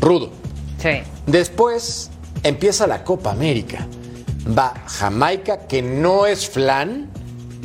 [0.00, 0.30] Rudo.
[0.80, 1.02] Sí.
[1.26, 2.10] Después
[2.42, 3.86] empieza la Copa América.
[4.56, 7.10] Va Jamaica, que no es flan,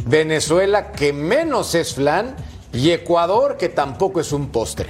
[0.05, 2.35] Venezuela, que menos es flan,
[2.73, 4.87] y Ecuador, que tampoco es un postre.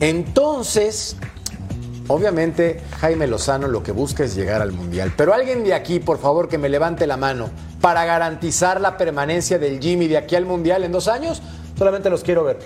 [0.00, 1.16] Entonces,
[2.06, 5.12] obviamente, Jaime Lozano lo que busca es llegar al Mundial.
[5.16, 7.50] Pero alguien de aquí, por favor, que me levante la mano.
[7.80, 11.42] para garantizar la permanencia del Jimmy de aquí al Mundial en dos años?
[11.78, 12.58] Solamente los quiero ver.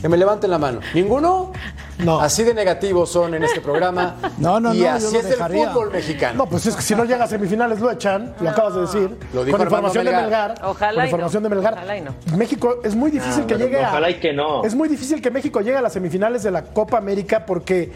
[0.00, 0.80] Que me levanten la mano.
[0.94, 1.52] ¿Ninguno?
[1.98, 2.20] No.
[2.20, 4.16] Así de negativos son en este programa.
[4.38, 6.36] No, no, y no, yo así lo es el fútbol mexicano.
[6.44, 9.16] No, pues es que si no llega a semifinales lo echan, lo acabas de decir.
[9.32, 10.54] Lo dijo con información de Melgar.
[10.62, 11.48] Ojalá con y información no.
[11.48, 11.72] de Melgar.
[11.74, 12.14] Ojalá y no.
[12.36, 13.88] México es muy difícil Ah, que llegue a.
[13.88, 14.62] ojalá y que no.
[14.62, 17.92] Es muy difícil que México llegue a las semifinales de la Copa América porque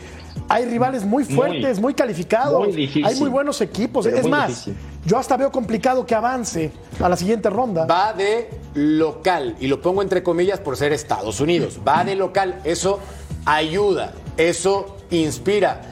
[0.48, 2.58] hay rivales muy fuertes, muy, calificados.
[2.66, 3.04] muy difícil.
[3.04, 4.06] Hay muy buenos equipos.
[4.06, 4.76] Pero es muy más, difícil.
[5.04, 7.86] Yo hasta veo complicado que avance a la siguiente ronda.
[7.86, 11.80] Va de local, y lo pongo entre comillas por ser Estados Unidos.
[11.86, 13.00] Va de local, eso
[13.46, 15.82] ayuda, eso inspira,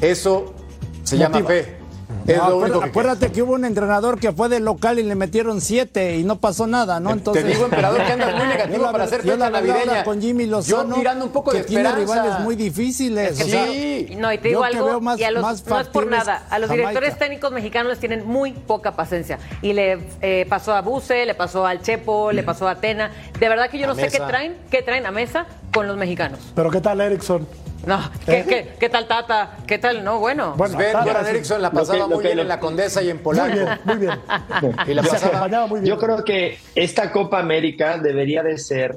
[0.00, 0.54] eso
[1.02, 1.77] se llama fe.
[2.26, 4.98] Es No, lo acuérdate, único que acuérdate que hubo un entrenador que fue de local
[4.98, 7.10] y le metieron siete y no pasó nada, ¿no?
[7.10, 10.04] Entonces, Te digo, emperador, que andas muy negativo la para hacer yo fecha navideña.
[10.04, 12.14] con Jimmy Lozano, Yo tirando un poco que de tiene esperanza.
[12.22, 13.40] rivales muy difíciles.
[13.40, 14.16] o sea, Sí.
[14.18, 16.46] No, y te digo algo, veo más- y a los, más no es por nada,
[16.50, 16.90] a los Jamaica.
[16.90, 19.38] directores técnicos mexicanos les tienen muy poca paciencia.
[19.62, 23.10] Y le eh, pasó a Buse, le pasó al Chepo, le pasó a Atena.
[23.38, 25.96] De verdad que yo A no sé qué traen, qué traen a mesa con los
[25.96, 26.40] mexicanos.
[26.54, 27.46] Pero ¿qué tal Erickson?
[27.86, 28.44] No, ¿qué, ¿Eh?
[28.48, 29.56] qué, qué tal Tata?
[29.66, 30.04] ¿Qué tal?
[30.04, 30.54] No, bueno.
[30.56, 31.30] Bueno, Ver, Tata, Goran sí.
[31.30, 33.16] Eriksson la Lo que- pasaba lo muy que- bien lo- en la Condesa y en
[33.16, 33.54] Muy Polanco.
[33.54, 34.10] bien, muy bien.
[34.88, 35.94] Y la Se pasaba acompañaba muy bien.
[35.94, 38.96] Yo creo que esta Copa América debería de ser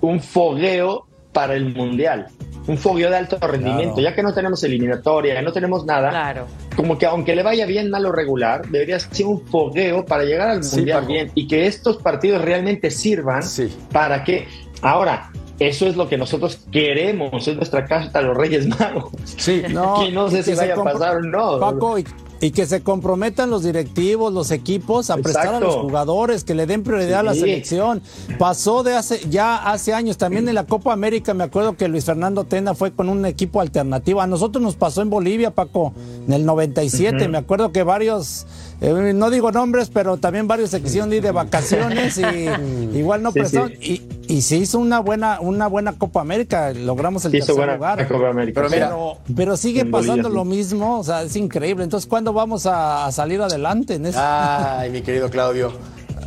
[0.00, 2.28] un fogueo para el Mundial.
[2.66, 4.00] Un fogueo de alto rendimiento.
[4.00, 6.08] Ya que no tenemos eliminatoria, no tenemos nada.
[6.08, 6.46] Claro.
[6.76, 10.48] Como que aunque le vaya bien, mal o regular, debería ser un fogueo para llegar
[10.48, 11.12] al Sí, Mundial Paco.
[11.12, 13.70] bien y que estos partidos realmente sirvan Sí.
[13.92, 14.48] para que.
[14.80, 19.12] Ahora, eso es lo que nosotros queremos, es nuestra carta a los Reyes Magos.
[19.36, 19.62] Sí.
[19.62, 19.68] que
[20.12, 21.60] no sé y si vaya a pasar o no.
[21.60, 22.04] Paco, y,
[22.40, 26.66] y que se comprometan los directivos, los equipos a prestar a los jugadores, que le
[26.66, 28.02] den prioridad a la selección.
[28.38, 32.04] Pasó de hace ya hace años, también en la Copa América me acuerdo que Luis
[32.04, 34.20] Fernando Tena fue con un equipo alternativo.
[34.20, 35.94] A nosotros nos pasó en Bolivia, Paco,
[36.26, 37.28] en el 97.
[37.28, 38.46] Me acuerdo que varios,
[38.80, 42.22] eh, no digo nombres, pero también varios se quisieron ir de vacaciones y
[42.98, 43.72] igual no Sí, prestaron.
[43.80, 44.02] sí.
[44.28, 48.06] Y, y se hizo una buena, una buena Copa América, logramos el tercer buena lugar.
[48.08, 48.60] Copa América.
[48.62, 51.84] Pero mira, Pero, pero sigue pasando lo mismo, o sea, es increíble.
[51.84, 54.18] Entonces, ¿cuándo vamos a, a salir adelante en eso?
[54.22, 55.72] Ay, mi querido Claudio.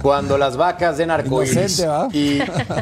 [0.01, 1.85] Cuando las vacas den arcoíris.
[2.13, 2.39] Y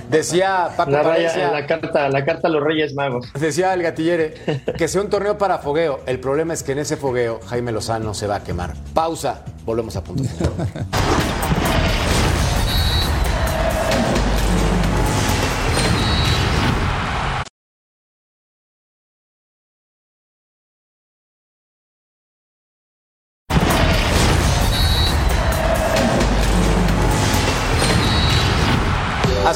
[0.10, 3.28] decía Paco La, raya- Valencia, la carta, la carta a los Reyes Magos.
[3.39, 4.34] decía el gatillere,
[4.78, 6.01] que sea un torneo para fogueo.
[6.06, 8.73] El problema es que en ese fogueo Jaime Lozano se va a quemar.
[8.93, 10.23] Pausa, volvemos a punto.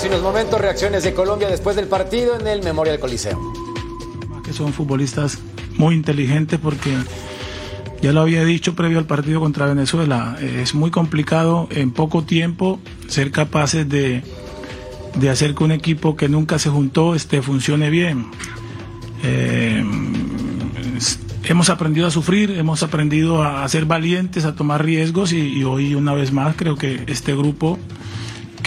[0.09, 3.39] unos momentos, reacciones de Colombia después del partido en el Memorial Coliseo.
[4.43, 5.37] que son futbolistas
[5.77, 6.91] muy inteligentes porque
[8.01, 12.23] ya lo había dicho previo al partido contra Venezuela, eh, es muy complicado en poco
[12.23, 14.23] tiempo ser capaces de,
[15.13, 18.25] de hacer que un equipo que nunca se juntó este, funcione bien.
[19.21, 19.83] Eh,
[21.43, 26.15] hemos aprendido a sufrir, hemos aprendido a, ser valientes, a tomar riesgos y hoy una
[26.15, 27.77] vez más creo que este grupo,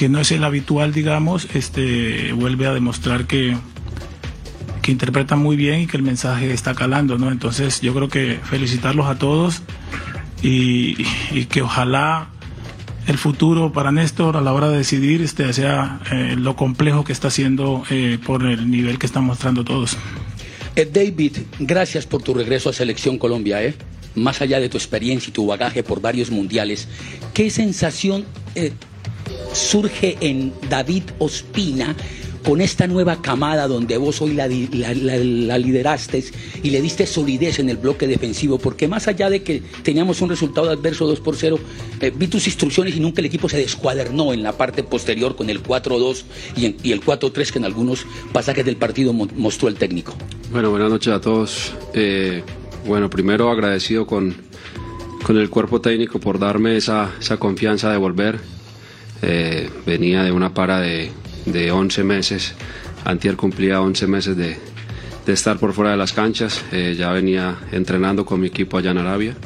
[0.03, 3.57] que no es el habitual, digamos, este, vuelve a demostrar que,
[4.83, 7.31] que muy bien y que el mensaje está calando, ¿no?
[7.31, 9.63] Entonces yo creo que felicitarlos a todos
[10.43, 11.05] y,
[11.45, 12.31] que ojalá
[13.07, 17.13] el futuro para Néstor a la hora de decidir este, sea eh, lo complejo que
[17.13, 19.97] está haciendo eh, por el nivel que están mostrando todos.
[20.75, 23.61] Eh, David, gracias por tu regreso a Selección Colombia.
[24.17, 26.89] Más allá de tu experiencia y tu bagaje por varios mundiales,
[27.35, 28.25] ¿qué sensación
[29.53, 31.95] surge en David Ospina
[32.45, 36.25] con esta nueva camada donde vos hoy la, lideraste
[36.63, 38.59] y le diste solidez en el bloque defensivo?
[38.59, 41.59] Porque más allá de que teníamos un resultado adverso 2 por 0,
[42.01, 45.51] eh, vi tus instrucciones y nunca el equipo se descuadernó en la parte posterior con
[45.51, 46.23] el 4-2
[46.57, 50.15] y, el 4-3 que en algunos pasajes del partido mo- mostró el técnico.
[50.51, 51.73] Bueno, buenas noches a todos.
[51.95, 52.43] Eh,
[52.89, 54.35] bueno, primero agradecido con,
[55.25, 58.41] con el cuerpo técnico por darme esa, esa confianza de volver.
[59.23, 61.11] Eh, venía de una para de,
[61.47, 62.55] de 11 meses.
[63.05, 64.57] Antier cumplía 11 meses de,
[65.27, 66.65] de estar por fuera de las canchas.
[66.73, 69.37] Eh, ya venía entrenando con mi equipo allá en Arabia.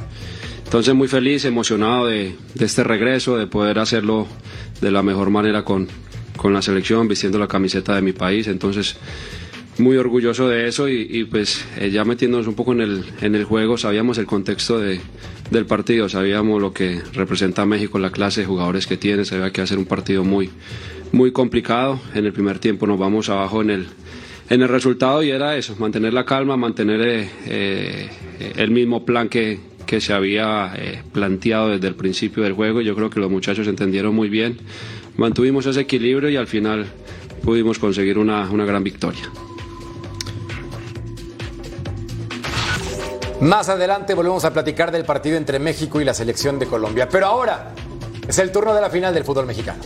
[0.65, 4.27] Entonces muy feliz, emocionado de, de este regreso, de poder hacerlo
[4.81, 5.87] de la mejor manera con,
[6.37, 8.49] con la selección, vistiendo la camiseta de mi país.
[8.49, 8.97] Entonces
[9.79, 13.35] muy orgulloso de eso y, y, pues eh, ya metiéndonos un poco en el, en
[13.35, 15.01] el juego, sabíamos el contexto de,
[15.51, 19.61] del partido, sabíamos lo que representa México, la clase de jugadores que tiene, sabía que
[19.61, 20.51] va a ser un partido muy,
[21.13, 22.01] muy complicado.
[22.15, 23.87] En el primer tiempo nos vamos abajo en el,
[24.51, 28.11] en el resultado y era eso, mantener la calma, mantener eh, eh,
[28.57, 32.81] el mismo plan que, que se había eh, planteado desde el principio del juego.
[32.81, 34.59] Yo creo que los muchachos entendieron muy bien.
[35.17, 36.87] Mantuvimos ese equilibrio y al final
[37.43, 39.31] pudimos conseguir una, una gran victoria.
[43.41, 47.07] Más adelante volvemos a platicar del partido entre México y la selección de Colombia.
[47.09, 47.73] Pero ahora
[48.27, 49.81] es el turno de la final del fútbol mexicano.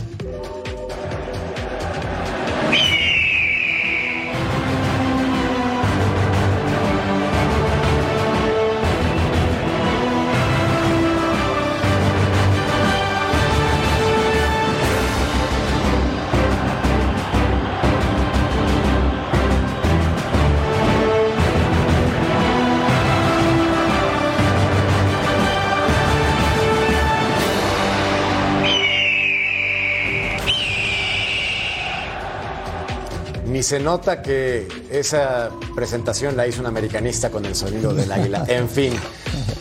[33.71, 38.43] Se nota que esa presentación la hizo un americanista con el sonido del águila.
[38.49, 38.93] En fin,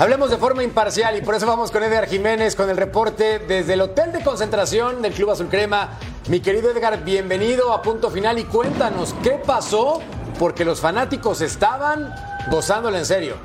[0.00, 3.74] hablemos de forma imparcial y por eso vamos con Edgar Jiménez con el reporte desde
[3.74, 5.90] el hotel de concentración del Club Azul Crema.
[6.28, 10.02] Mi querido Edgar, bienvenido a punto final y cuéntanos qué pasó
[10.40, 12.12] porque los fanáticos estaban
[12.50, 13.36] gozándole en serio.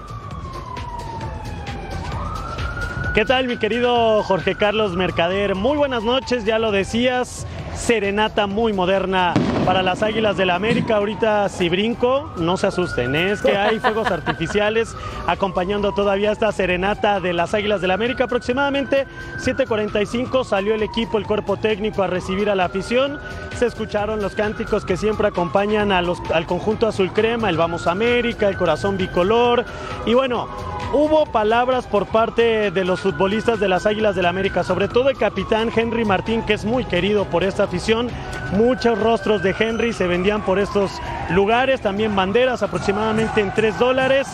[3.14, 5.54] ¿Qué tal, mi querido Jorge Carlos Mercader?
[5.54, 7.46] Muy buenas noches, ya lo decías.
[7.76, 10.98] Serenata muy moderna para las Águilas del la América.
[10.98, 13.32] Ahorita si brinco, no se asusten, ¿eh?
[13.32, 18.26] es que hay fuegos artificiales acompañando todavía esta serenata de las Águilas del América.
[18.26, 19.08] Aproximadamente
[19.40, 23.20] 7:45 salió el equipo, el cuerpo técnico a recibir a la afición.
[23.58, 28.58] Se escucharon los cánticos que siempre acompañan al conjunto azul crema, el Vamos América, el
[28.58, 29.66] corazón bicolor.
[30.06, 30.48] Y bueno,
[30.94, 35.18] hubo palabras por parte de los futbolistas de las Águilas del América, sobre todo el
[35.18, 38.10] capitán Henry Martín, que es muy querido por esta afición.
[38.54, 40.92] Muchos rostros de Henry se vendían por estos
[41.30, 44.28] lugares, también banderas aproximadamente en 3 dólares.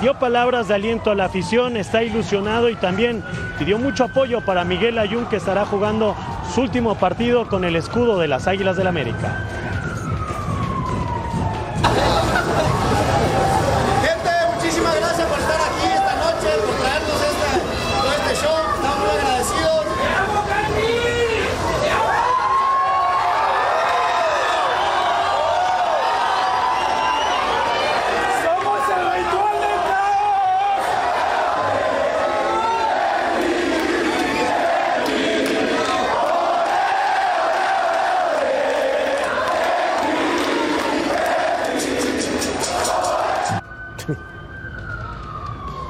[0.00, 3.24] Dio palabras de aliento a la afición, está ilusionado y también
[3.58, 6.14] pidió mucho apoyo para Miguel Ayun que estará jugando
[6.54, 9.44] su último partido con el escudo de las Águilas del América.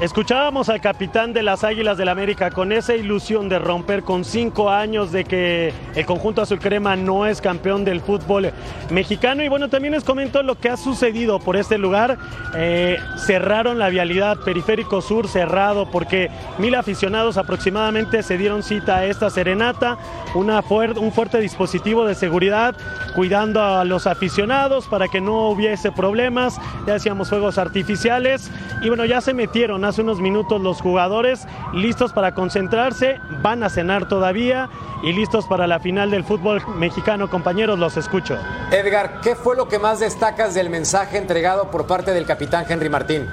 [0.01, 4.25] Escuchábamos al capitán de las Águilas del la América con esa ilusión de romper con
[4.25, 8.53] cinco años de que el conjunto azul crema no es campeón del fútbol
[8.91, 9.43] mexicano.
[9.43, 12.17] Y bueno, también les comento lo que ha sucedido por este lugar.
[12.55, 19.05] Eh, cerraron la vialidad periférico sur cerrado porque mil aficionados aproximadamente se dieron cita a
[19.05, 19.99] esta serenata.
[20.37, 22.77] Una fuer- un fuerte dispositivo de seguridad
[23.17, 26.61] cuidando a los aficionados para que no hubiese problemas.
[26.87, 28.49] Ya decíamos fuegos artificiales.
[28.81, 33.21] Y bueno, ya se metieron hace unos minutos los jugadores listos para concentrarse.
[33.43, 34.69] Van a cenar todavía
[35.03, 37.29] y listos para la final del fútbol mexicano.
[37.29, 38.37] Compañeros, los escucho.
[38.71, 42.89] Edgar, ¿qué fue lo que más destacas del mensaje entregado por parte del capitán Henry
[42.89, 43.27] Martín?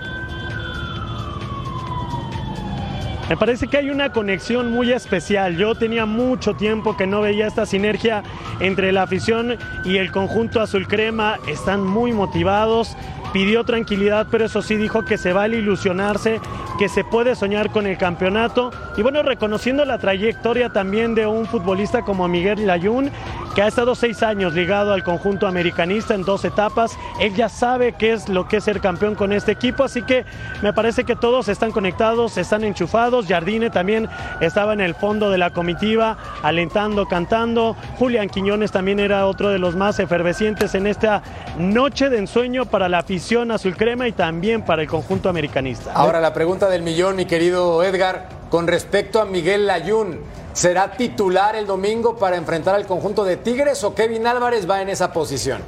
[3.27, 5.57] Me parece que hay una conexión muy especial.
[5.57, 8.21] Yo tenía mucho tiempo que no veía esta sinergia
[8.59, 11.39] entre la afición y el conjunto azul crema.
[11.47, 12.95] Están muy motivados.
[13.35, 16.39] Pidió tranquilidad, pero eso sí dijo que se vale ilusionarse,
[16.79, 18.71] que se puede soñar con el campeonato.
[18.95, 23.11] Y bueno, reconociendo la trayectoria también de un futbolista como Miguel Layún,
[23.55, 26.97] que ha estado seis años ligado al conjunto americanista en dos etapas.
[27.21, 30.25] Él ya sabe qué es lo que es ser campeón con este equipo, así que
[30.61, 33.27] me parece que todos están conectados, están enchufados.
[33.27, 34.09] Jardine también
[34.41, 37.77] estaba en el fondo de la comitiva, alentando, cantando.
[37.97, 41.23] Julián Quiñones también era otro de los más efervescientes en esta
[41.57, 45.93] noche de ensueño para la afición azul crema y también para el conjunto americanista.
[45.93, 50.19] Ahora la pregunta del millón, mi querido Edgar, con respecto a Miguel Layún,
[50.55, 54.89] ¿será titular el domingo para enfrentar al conjunto de Tigres o Kevin Álvarez va en
[54.89, 55.61] esa posición?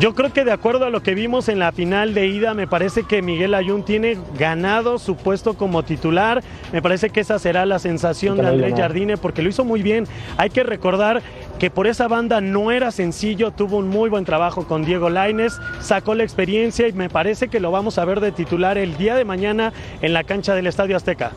[0.00, 2.66] Yo creo que de acuerdo a lo que vimos en la final de ida, me
[2.66, 6.42] parece que Miguel Ayun tiene ganado su puesto como titular.
[6.72, 10.08] Me parece que esa será la sensación de Andrés Jardine porque lo hizo muy bien.
[10.36, 11.22] Hay que recordar
[11.60, 15.60] que por esa banda no era sencillo, tuvo un muy buen trabajo con Diego Laines,
[15.80, 19.14] sacó la experiencia y me parece que lo vamos a ver de titular el día
[19.14, 21.30] de mañana en la cancha del Estadio Azteca.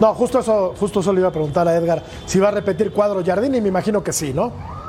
[0.00, 2.90] No, justo eso, justo eso le iba a preguntar a Edgar si va a repetir
[2.90, 4.81] cuadro Jardín y me imagino que sí, ¿no?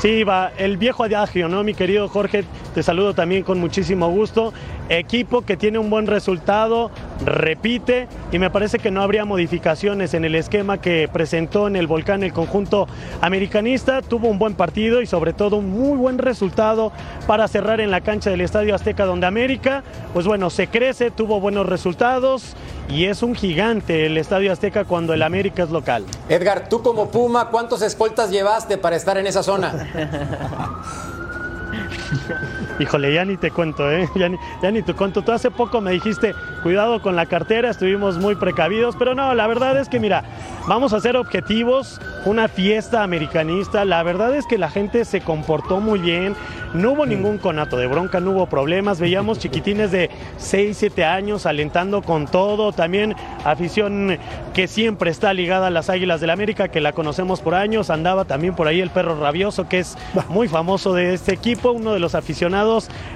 [0.00, 1.62] Sí, va, el viejo adagio, ¿no?
[1.62, 4.54] Mi querido Jorge, te saludo también con muchísimo gusto.
[4.90, 6.90] Equipo que tiene un buen resultado,
[7.24, 11.86] repite y me parece que no habría modificaciones en el esquema que presentó en el
[11.86, 12.88] Volcán el conjunto
[13.20, 14.02] americanista.
[14.02, 16.90] Tuvo un buen partido y sobre todo un muy buen resultado
[17.28, 21.38] para cerrar en la cancha del Estadio Azteca donde América, pues bueno, se crece, tuvo
[21.38, 22.56] buenos resultados
[22.88, 26.04] y es un gigante el Estadio Azteca cuando el América es local.
[26.28, 29.88] Edgar, tú como Puma, ¿cuántos escoltas llevaste para estar en esa zona?
[32.80, 34.08] Híjole, ya ni te cuento, ¿eh?
[34.16, 35.20] Ya ni, ya ni te cuento.
[35.22, 39.46] Tú hace poco me dijiste, cuidado con la cartera, estuvimos muy precavidos, pero no, la
[39.46, 40.24] verdad es que mira,
[40.66, 45.80] vamos a ser objetivos, una fiesta americanista, la verdad es que la gente se comportó
[45.80, 46.34] muy bien,
[46.72, 51.44] no hubo ningún conato de bronca, no hubo problemas, veíamos chiquitines de 6, 7 años
[51.44, 53.14] alentando con todo, también
[53.44, 54.18] afición
[54.54, 57.90] que siempre está ligada a las Águilas del la América, que la conocemos por años,
[57.90, 61.92] andaba también por ahí el perro rabioso, que es muy famoso de este equipo, uno
[61.92, 62.69] de los aficionados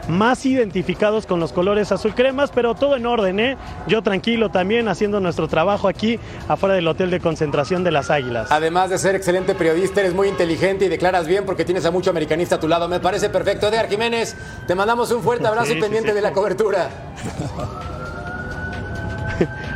[0.08, 3.56] más identificados con los colores azul cremas, pero todo en orden, ¿eh?
[3.86, 8.50] Yo tranquilo también haciendo nuestro trabajo aquí afuera del hotel de concentración de las Águilas.
[8.50, 12.10] Además de ser excelente periodista, eres muy inteligente y declaras bien porque tienes a mucho
[12.10, 12.88] americanista a tu lado.
[12.88, 13.68] Me parece perfecto.
[13.68, 14.36] Edgar Jiménez,
[14.66, 16.14] te mandamos un fuerte abrazo Sí, y sí, pendiente sí.
[16.14, 16.88] de la cobertura.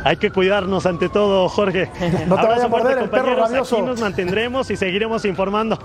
[0.03, 1.89] Hay que cuidarnos ante todo, Jorge.
[2.27, 3.49] No te vaya a fuerte, morder el perro compañeros.
[3.49, 3.75] rabioso.
[3.77, 5.77] Aquí nos mantendremos y seguiremos informando.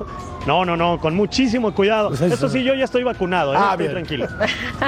[0.46, 2.08] No, no, no, con muchísimo cuidado.
[2.08, 3.58] Pues eso- Eso sí, yo ya estoy vacunado, ¿eh?
[3.58, 3.92] Ah, estoy bien.
[3.92, 4.28] tranquilo.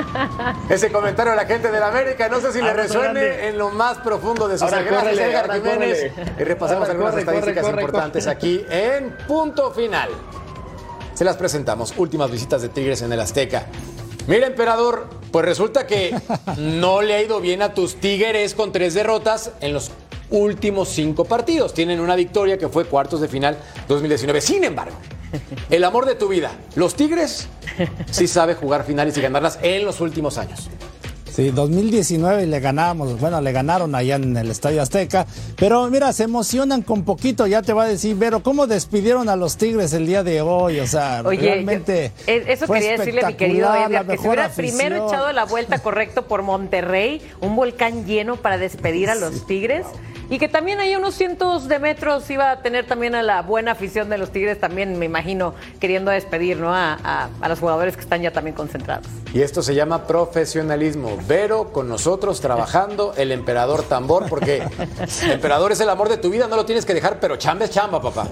[0.69, 3.49] Ese comentario de la gente de la América, no sé si le resuene grande.
[3.49, 6.12] en lo más profundo de sus Gracias, Edgar Jiménez.
[6.12, 6.33] córrele.
[6.39, 8.37] Y repasamos Ahora algunas corre, estadísticas corre, corre, importantes corre.
[8.37, 10.09] aquí en punto final.
[11.15, 11.95] Se las presentamos.
[11.97, 13.67] Últimas visitas de Tigres en el Azteca.
[14.27, 16.15] Mira, emperador, pues resulta que
[16.57, 19.91] no le ha ido bien a tus Tigres con tres derrotas en los
[20.31, 21.75] últimos cinco partidos.
[21.75, 23.57] Tienen una victoria que fue cuartos de final
[23.89, 24.41] 2019.
[24.41, 24.97] Sin embargo,
[25.71, 27.49] el amor de tu vida, los Tigres
[28.11, 30.69] sí sabe jugar finales y ganarlas en los últimos años.
[31.37, 35.27] Sí, 2019 y le ganábamos, bueno, le ganaron allá en el Estadio Azteca,
[35.59, 39.37] pero mira, se emocionan con poquito, ya te va a decir, pero ¿cómo despidieron a
[39.37, 40.81] los Tigres el día de hoy?
[40.81, 44.16] O sea, Oye, realmente yo- eh, eso fue quería decirle a mi querido Edgar, que
[44.16, 49.14] se hubiera primero echado la vuelta correcto por Monterrey, un volcán lleno para despedir a
[49.14, 49.85] los Tigres.
[50.29, 53.70] Y que también ahí unos cientos de metros iba a tener también a la buena
[53.70, 56.75] afición de los Tigres, también me imagino queriendo despedir ¿no?
[56.75, 59.07] a, a- a los jugadores que están ya también concentrados.
[59.33, 61.16] Y esto se llama profesionalismo.
[61.27, 64.62] Vero con nosotros trabajando, el emperador tambor, porque
[65.23, 67.65] el emperador es el amor de tu vida, no lo tienes que dejar, pero chamba
[67.65, 68.29] es chamba, papá.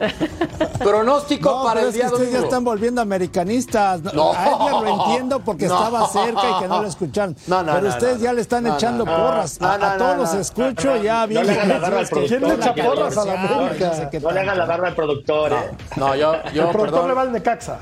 [0.79, 2.45] Pronóstico No, para pero el es que día ustedes ya domingo.
[2.45, 4.01] están volviendo americanistas.
[4.15, 4.33] No.
[4.33, 5.75] A Edgar lo entiendo porque No.
[5.77, 7.37] estaba cerca y que no lo escucharon.
[7.47, 9.61] No, no, pero no, ustedes no, ya le están no, echando no, porras.
[9.61, 10.41] no, a, no, a todos no, los no.
[10.41, 11.45] escucho ya bien.
[11.47, 13.93] ¿Quién le echa porras a la América?
[14.05, 15.71] No qué No le hagan la barba al productor, ¿eh?
[15.97, 17.79] No, yo, yo, El productor le va al Necaxa.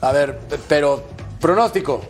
[0.00, 1.02] A ver, pero
[1.40, 2.00] pronóstico.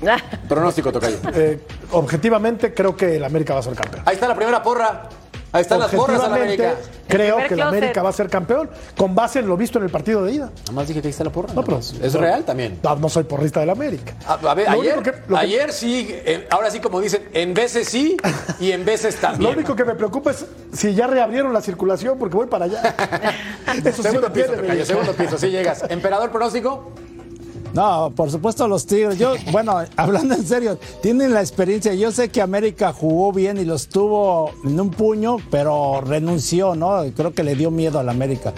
[0.48, 1.18] Pronóstico, Tocayo.
[1.34, 1.60] Eh,
[1.92, 4.02] objetivamente, creo que el América va a ser campeón.
[4.06, 5.08] Ahí está la primera porra.
[5.52, 6.90] Ahí están las porras a la Objetivamente, América.
[7.08, 7.62] creo que el.
[7.62, 10.50] América va a ser campeón con base en lo visto en el partido de ida.
[10.64, 11.54] Nada más dije que ahí está la porra.
[11.54, 12.78] No, pero es real también.
[12.82, 14.12] No, no soy porrista del América.
[14.26, 17.26] A, a ver, ayer, único que- lo que- ayer sí, eh, ahora sí como dicen,
[17.32, 18.18] en veces sí
[18.60, 19.50] y en veces también.
[19.50, 22.82] Lo único que me preocupa es si ya reabrieron la circulación porque voy para allá.
[23.82, 25.84] Eso sí segundo me piso, Tocayo, segundo piso, sí llegas.
[25.88, 26.92] Emperador pronóstico.
[27.76, 29.18] No, por supuesto los Tigres.
[29.18, 31.94] Yo, bueno, hablando en serio, tienen la experiencia.
[31.94, 37.04] Yo sé que América jugó bien y los tuvo en un puño, pero renunció, ¿no?
[37.14, 38.54] Creo que le dio miedo al América.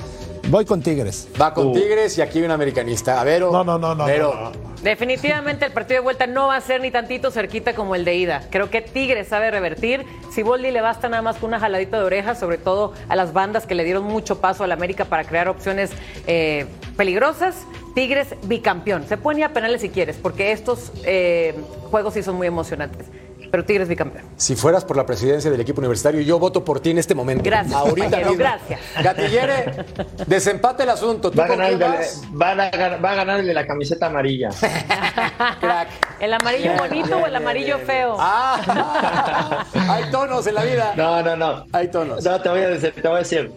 [0.49, 1.29] Voy con Tigres.
[1.39, 3.21] Va con Tigres y aquí hay un americanista.
[3.21, 3.51] A Vero.
[3.51, 4.33] No, no, no, no, Vero.
[4.35, 4.69] no, no.
[4.83, 8.15] Definitivamente el partido de vuelta no va a ser ni tantito cerquita como el de
[8.15, 8.47] ida.
[8.51, 10.07] Creo que Tigres sabe revertir.
[10.33, 13.33] Si Boldi le basta nada más con una jaladita de orejas, sobre todo a las
[13.33, 15.91] bandas que le dieron mucho paso al América para crear opciones
[16.29, 16.67] eh,
[16.99, 17.65] peligrosas.
[17.95, 19.09] Tigres bicampeón.
[19.09, 21.55] Se pueden ir a penales si quieres, porque estos eh,
[21.91, 23.07] juegos sí son muy emocionantes.
[23.51, 24.27] Pero Tigres bicampeón.
[24.37, 27.43] Si fueras por la presidencia del equipo universitario, yo voto por ti en este momento.
[27.45, 28.35] Gracias, Ahorita mismo.
[28.37, 28.81] gracias.
[29.03, 29.87] Gatillere,
[30.27, 31.31] desempate el asunto.
[31.31, 32.23] ¿Tú Va ganar el quién de, vas?
[32.31, 34.51] van a va a ganar el de la camiseta amarilla.
[35.61, 35.89] Crack.
[36.21, 38.17] ¿El amarillo bonito o el amarillo feo?
[38.19, 40.93] Ah, hay tonos en la vida.
[40.95, 41.65] No, no, no.
[41.73, 42.23] Hay tonos.
[42.23, 43.51] No, te voy a decir, te voy a decir.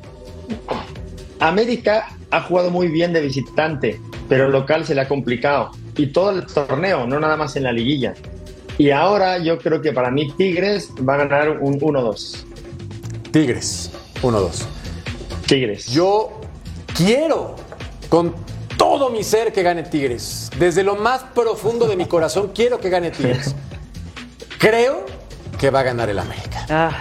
[1.41, 5.71] América ha jugado muy bien de visitante, pero local se le ha complicado.
[5.97, 8.13] Y todo el torneo, no nada más en la liguilla.
[8.77, 12.43] Y ahora yo creo que para mí Tigres va a ganar un 1-2.
[13.31, 14.65] Tigres, 1-2.
[15.47, 15.87] Tigres.
[15.87, 16.41] Yo
[16.95, 17.55] quiero
[18.07, 18.35] con
[18.77, 20.49] todo mi ser que gane Tigres.
[20.59, 23.55] Desde lo más profundo de mi corazón quiero que gane Tigres.
[24.59, 25.05] Creo
[25.59, 26.65] que va a ganar el América.
[26.69, 26.91] Ah.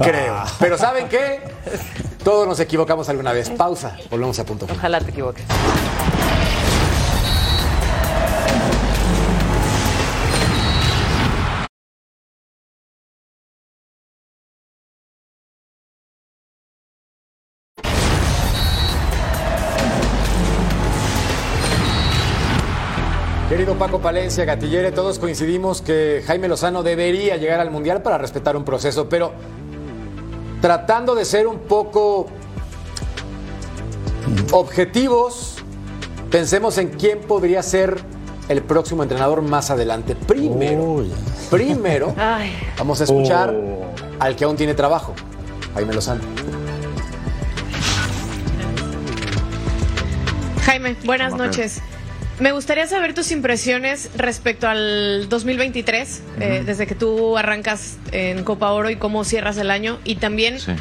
[0.00, 0.42] Creo.
[0.58, 1.40] Pero ¿saben qué?
[2.24, 3.50] Todos nos equivocamos alguna vez.
[3.50, 4.66] Pausa, volvemos a punto.
[4.70, 5.44] Ojalá te equivoques.
[23.50, 28.56] Querido Paco Palencia, Gatillere, todos coincidimos que Jaime Lozano debería llegar al Mundial para respetar
[28.56, 29.32] un proceso, pero
[30.64, 32.26] tratando de ser un poco
[34.50, 35.56] objetivos,
[36.30, 38.00] pensemos en quién podría ser
[38.48, 40.16] el próximo entrenador más adelante.
[40.16, 41.04] Primero,
[41.50, 43.84] primero, Ay, vamos a escuchar Oh.
[44.18, 45.12] al que aún tiene trabajo,
[45.74, 46.22] Jaime Lozano.
[50.64, 51.82] Jaime, buenas ¿Cómo noches.
[52.40, 58.72] Me gustaría saber tus impresiones respecto al 2023, eh, desde que tú arrancas en Copa
[58.72, 60.72] Oro y cómo cierras el año, y también Sí,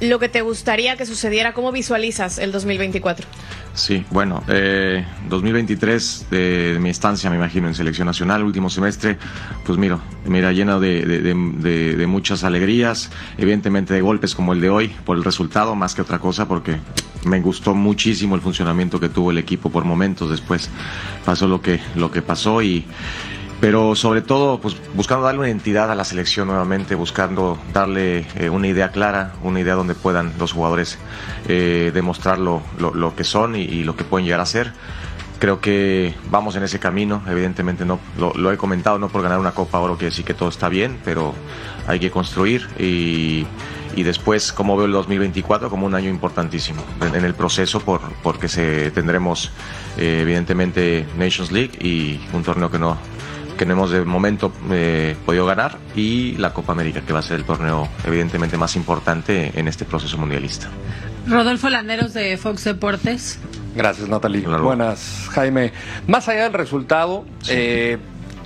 [0.00, 3.26] lo que te gustaría que sucediera, cómo visualizas el 2024.
[3.74, 4.04] sí.
[4.10, 9.18] Bueno, eh, 2023 de, de mi estancia, me imagino, en selección nacional, último semestre,
[9.66, 15.18] pues mira, mira lleno de muchas alegrías, evidentemente de golpes como el de hoy, por
[15.18, 16.76] el resultado, más que otra cosa, porque
[17.24, 20.30] me gustó muchísimo el funcionamiento que tuvo el equipo por momentos.
[20.30, 20.70] Después
[21.24, 22.84] pasó lo que, lo que pasó y
[23.60, 28.50] pero sobre todo pues buscando darle una identidad a la selección nuevamente, buscando darle eh,
[28.50, 30.96] una idea clara, una idea donde puedan los jugadores
[31.48, 34.72] eh, demostrar lo, lo- que son y, lo que pueden llegar a ser.
[35.40, 39.40] Creo que vamos en ese camino, evidentemente no lo, lo he comentado, no por ganar
[39.40, 41.34] una Copa Oro quiere decir que todo está bien, pero
[41.88, 43.44] hay que construir y,
[43.98, 48.00] y después como veo el 2024 como un año importantísimo en, en el proceso por,
[48.22, 49.50] porque se, tendremos
[49.96, 52.96] eh, evidentemente Nations League y un torneo que no
[53.56, 57.22] que no hemos de momento eh, podido ganar y la Copa América, que va a
[57.22, 60.68] ser el torneo evidentemente más importante en este proceso mundialista.
[61.26, 63.40] Rodolfo Landeros de Fox Deportes.
[63.74, 64.42] Gracias, Natalie.
[64.42, 65.72] Buenas, Jaime.
[66.06, 67.98] Más allá del resultado, eh,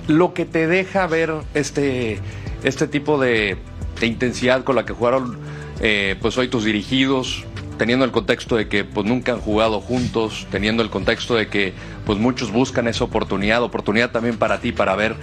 [0.07, 2.19] lo que te deja ver este,
[2.63, 3.59] este tipo de,
[4.03, 5.37] de intensidad con la que jugaron
[5.79, 7.45] eh, pues hoy tus dirigidos,
[7.77, 11.73] teniendo el contexto de que pues nunca han jugado juntos, teniendo el contexto de que
[12.05, 15.15] pues muchos buscan esa oportunidad, oportunidad también para ti, para ver,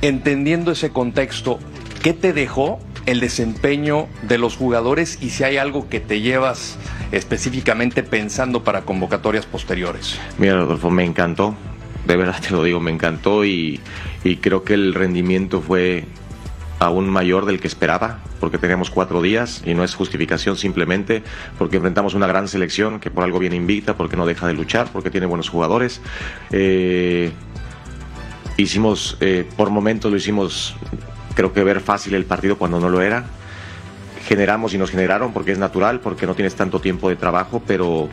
[0.00, 1.58] entendiendo ese contexto,
[2.02, 6.78] ¿qué te dejó el desempeño de los jugadores y si hay algo que te llevas
[7.12, 10.18] específicamente pensando para convocatorias posteriores?
[10.38, 11.54] Mira, Rodolfo, me encantó,
[12.06, 13.78] de verdad te lo digo, me encantó y,
[14.24, 16.06] y creo que el rendimiento fue
[16.82, 21.22] aún mayor del que esperaba, porque teníamos cuatro días y no es justificación simplemente
[21.58, 24.88] porque enfrentamos una gran selección que por algo viene invicta, porque no deja de luchar,
[24.92, 26.00] porque tiene buenos jugadores.
[26.50, 27.32] Eh,
[28.56, 30.74] hicimos, eh, por momentos lo hicimos,
[31.34, 33.24] creo que ver fácil el partido cuando no lo era.
[34.26, 38.08] Generamos y nos generaron porque es natural, porque no tienes tanto tiempo de trabajo, pero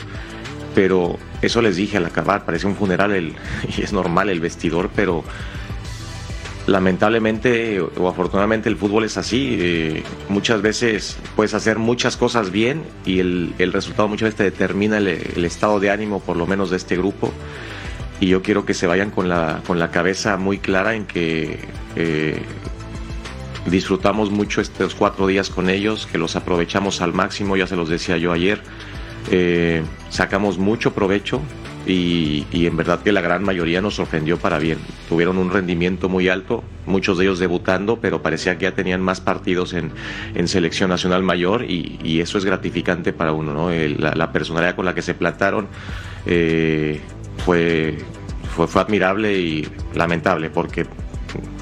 [0.75, 3.33] pero eso les dije al acabar, parecía un funeral el,
[3.77, 5.23] y es normal el vestidor, pero
[6.69, 9.57] lamentablemente o afortunadamente el fútbol es así.
[9.59, 14.43] eh, muchas veces puedes hacer muchas cosas bien y el, el resultado muchas veces te
[14.43, 17.31] determina el, estado de ánimo, por lo menos de este grupo.
[18.19, 21.59] Y yo quiero que se vayan con la, con la cabeza muy clara en que
[21.95, 22.41] eh,
[23.65, 27.89] disfrutamos mucho estos cuatro días con ellos, que los aprovechamos al máximo, ya se los
[27.89, 28.61] decía yo ayer.
[29.31, 31.41] Eh, sacamos mucho provecho
[31.85, 34.79] y, en verdad que la gran mayoría nos sorprendió para bien.
[35.07, 39.21] Tuvieron un rendimiento muy alto, muchos de ellos debutando, pero parecía que ya tenían más
[39.21, 39.91] partidos en,
[40.35, 43.69] en selección nacional mayor y, eso es gratificante para uno, ¿no?
[43.97, 45.67] La, personalidad con la que se plantaron
[46.25, 46.99] eh,
[47.45, 47.97] fue,
[48.55, 50.85] fue, admirable y lamentable porque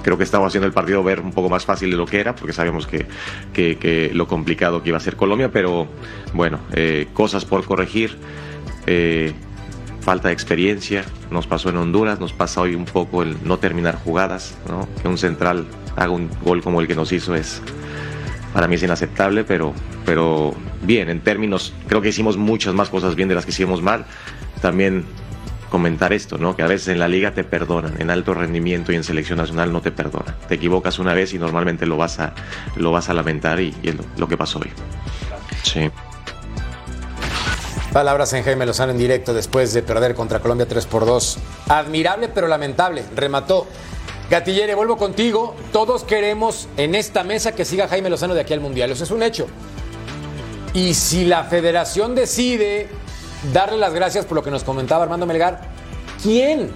[0.01, 2.35] creo que estamos haciendo el partido ver un poco más fácil de lo que era,
[2.35, 3.05] porque sabemos que,
[3.53, 5.87] que- que lo complicado que iba a ser Colombia, pero
[6.33, 8.17] bueno, eh, cosas por corregir,
[8.87, 9.33] eh,
[10.07, 13.97] falta de experiencia, nos pasó en Honduras, nos pasa hoy un poco el no terminar
[13.97, 14.87] jugadas, ¿no?
[15.01, 15.65] que un central
[15.97, 17.61] haga un gol como el que nos hizo es
[18.53, 19.73] para mí es inaceptable, pero,
[20.05, 23.81] pero bien, en términos, creo que hicimos muchas más cosas bien de las que hicimos
[23.81, 24.05] mal.
[24.61, 25.03] También
[25.69, 26.55] comentar esto, ¿no?
[26.55, 29.73] Que a veces en la liga te perdonan, en alto rendimiento y en selección nacional
[29.73, 30.35] no te perdonan.
[30.47, 32.33] Te equivocas una vez y normalmente lo vas a,
[32.77, 34.69] lo vas a lamentar y, y es lo, lo que pasó hoy.
[35.63, 35.91] Sí.
[37.97, 41.39] Palabras en Jaime Lozano en directo después de perder contra Colombia 3 por 2.
[41.67, 43.03] Admirable pero lamentable.
[43.15, 43.65] Remató.
[44.29, 45.55] Gatillere, vuelvo contigo.
[45.73, 48.91] Todos queremos en esta mesa que siga Jaime Lozano de aquí al Mundial.
[48.91, 49.47] Eso es un hecho.
[50.75, 52.87] Y si la federación decide
[53.51, 55.61] darle las gracias por lo que nos comentaba Armando Melgar,
[56.21, 56.69] ¿quién?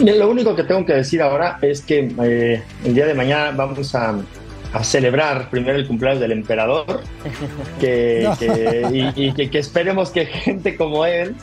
[0.00, 3.94] Lo único que tengo que decir ahora es que eh, el día de mañana vamos
[3.94, 4.16] a,
[4.74, 7.00] a celebrar primero el cumpleaños del emperador
[7.80, 11.34] que, que- y, y que, que esperemos que gente como él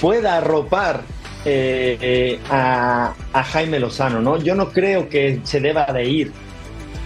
[0.00, 1.02] pueda arropar
[1.44, 4.38] eh, eh, a, a Jaime Lozano, ¿no?
[4.38, 6.32] Yo no creo que se deba de ir.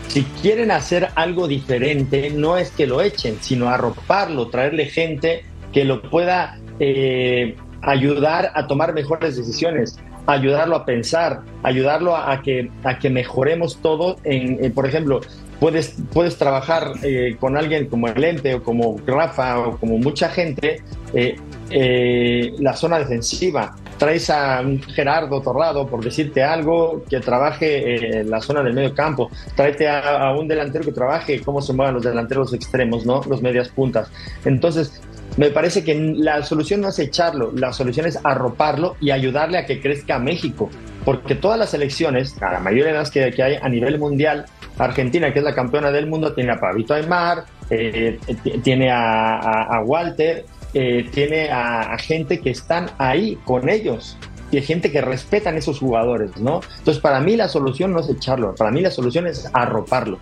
[0.06, 5.84] Si quieren hacer algo diferente, no es que lo echen, sino arroparlo, traerle gente que
[5.84, 12.98] lo pueda eh, ayudar a tomar mejores decisiones, ayudarlo a pensar, ayudarlo a, que, a
[12.98, 14.16] que mejoremos todo.
[14.24, 15.20] En, por ejemplo,
[15.60, 20.28] puedes, puedes trabajar eh, con alguien como el ente o como Rafa o como mucha
[20.28, 20.82] gente
[21.14, 21.36] eh,
[21.70, 23.76] eh, la zona defensiva.
[23.98, 24.62] Traes a
[24.94, 29.28] Gerardo Torrado, por decirte algo, que trabaje en la zona del medio campo.
[29.56, 33.20] Tráete a, un delantero que trabaje cómo se mueven los delanteros extremos, ¿no?
[33.28, 34.08] Los medias puntas.
[34.44, 35.02] Entonces,
[35.36, 39.66] me parece que la solución no es echarlo, la solución es arroparlo y ayudarle a
[39.66, 40.70] que crezca México.
[41.08, 44.44] Porque todas las elecciones, a la mayoría de las que, que hay a nivel mundial,
[44.76, 48.18] Argentina, que es la campeona del mundo, tiene a Pabito Aymar, eh,
[48.62, 50.44] tiene a, Walter,
[50.74, 54.18] eh, tiene a, gente que están ahí con ellos
[54.50, 56.60] y gente que respetan esos jugadores, ¿no?
[56.76, 60.18] Entonces, para mí la solución no es echarlo, para mí la solución es arroparlo.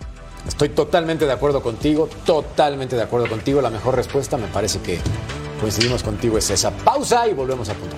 [0.47, 3.61] Estoy totalmente de acuerdo contigo, totalmente de acuerdo contigo.
[3.61, 4.99] La mejor respuesta me parece que
[5.59, 6.71] coincidimos contigo es esa.
[6.71, 7.97] Pausa y volvemos a punto.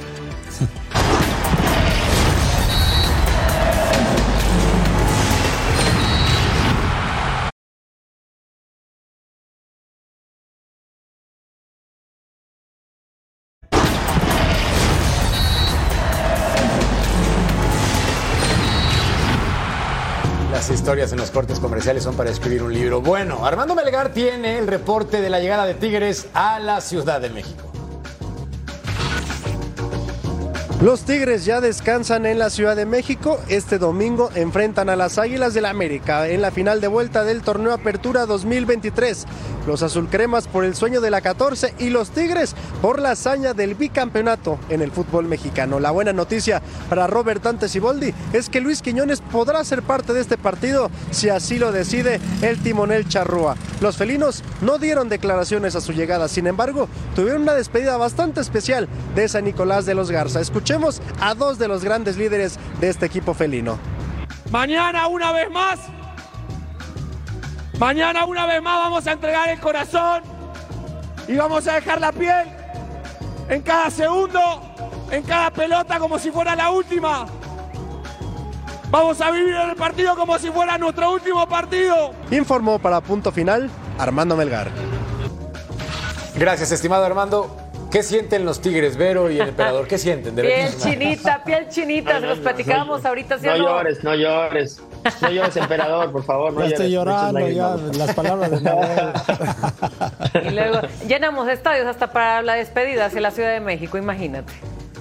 [20.89, 22.99] Historias en los cortes comerciales son para escribir un libro.
[22.99, 27.29] Bueno, Armando Melgar tiene el reporte de la llegada de Tigres a la Ciudad de
[27.29, 27.69] México.
[30.81, 33.37] Los Tigres ya descansan en la Ciudad de México.
[33.49, 37.41] Este domingo enfrentan a las Águilas del la América en la final de vuelta del
[37.41, 39.25] torneo Apertura 2023.
[39.67, 43.75] Los azulcremas por el sueño de la 14 y los Tigres por la hazaña del
[43.75, 45.81] bicampeonato en el fútbol mexicano.
[45.81, 50.21] La buena noticia para Robert Dante Siboldi es que Luis Quiñones podrá ser parte de
[50.21, 53.57] este partido si así lo decide el timonel Charrúa.
[53.81, 58.87] Los felinos no dieron declaraciones a su llegada, sin embargo, tuvieron una despedida bastante especial
[59.13, 60.39] de San Nicolás de los Garza.
[61.19, 63.79] A dos de los grandes líderes de este equipo felino.
[64.51, 65.79] Mañana una vez más
[67.79, 70.21] Mañana una vez más vamos a entregar el corazón
[71.29, 72.45] y vamos a dejar la piel
[73.47, 74.39] en cada segundo,
[75.09, 77.25] en cada pelota como si fuera la última.
[78.91, 82.13] Vamos a vivir el partido como si fuera nuestro último partido.
[82.31, 84.69] Informó para punto final Armando Melgar.
[86.35, 87.68] Gracias, estimado Armando.
[87.91, 89.87] ¿Qué sienten los Tigres, Vero y el emperador?
[89.87, 90.35] ¿Qué sienten?
[90.35, 93.39] De piel chinita, piel chinita, no, no, los platicábamos no, ahorita.
[93.39, 94.83] ¿sí no, llores, no llores.
[95.21, 96.53] No llores, emperador, por favor.
[96.53, 98.59] No ya estoy llorando, ya las palabras de.
[100.47, 104.53] Y luego llenamos estadios hasta para la despedida hacia la Ciudad de México, imagínate.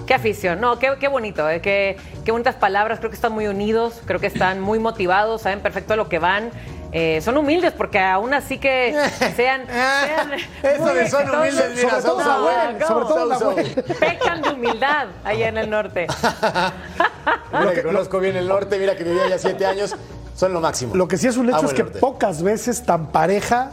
[0.07, 3.45] Qué afición, no, qué, qué bonito, eh, qué, qué bonitas palabras, creo que están muy
[3.45, 6.49] unidos, creo que están muy motivados, saben perfecto a lo que van.
[6.91, 8.95] Eh, son humildes porque aún así que
[9.35, 10.31] sean, sean
[10.63, 13.83] eso de son humildes mira, sobre, todo son Samuel, sobre todo Samuel.
[13.99, 16.07] pecan de humildad allá en el norte.
[17.51, 19.95] Mira que conozco bien el norte mira que vivía ya siete años
[20.35, 20.95] son lo máximo.
[20.95, 21.99] Lo que sí es un hecho Amo es que norte.
[21.99, 23.71] pocas veces tan pareja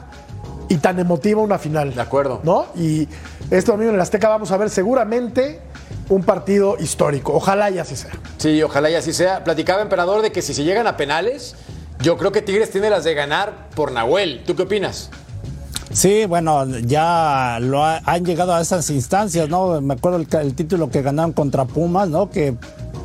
[0.68, 1.94] y tan emotiva una final.
[1.94, 2.40] De acuerdo.
[2.42, 2.66] ¿no?
[2.74, 3.08] y
[3.50, 5.60] este domingo en el Azteca vamos a ver seguramente
[6.08, 7.32] un partido histórico.
[7.34, 8.12] Ojalá y así sea.
[8.38, 9.44] Sí ojalá y así sea.
[9.44, 11.54] Platicaba emperador de que si se llegan a penales
[12.00, 14.42] yo creo que Tigres tiene las de ganar por Nahuel.
[14.46, 15.10] ¿Tú qué opinas?
[15.92, 19.80] Sí, bueno, ya lo ha, han llegado a esas instancias, ¿no?
[19.80, 22.28] Me acuerdo el, título que ganaron contra Pumas, ¿no?
[22.28, 22.54] Que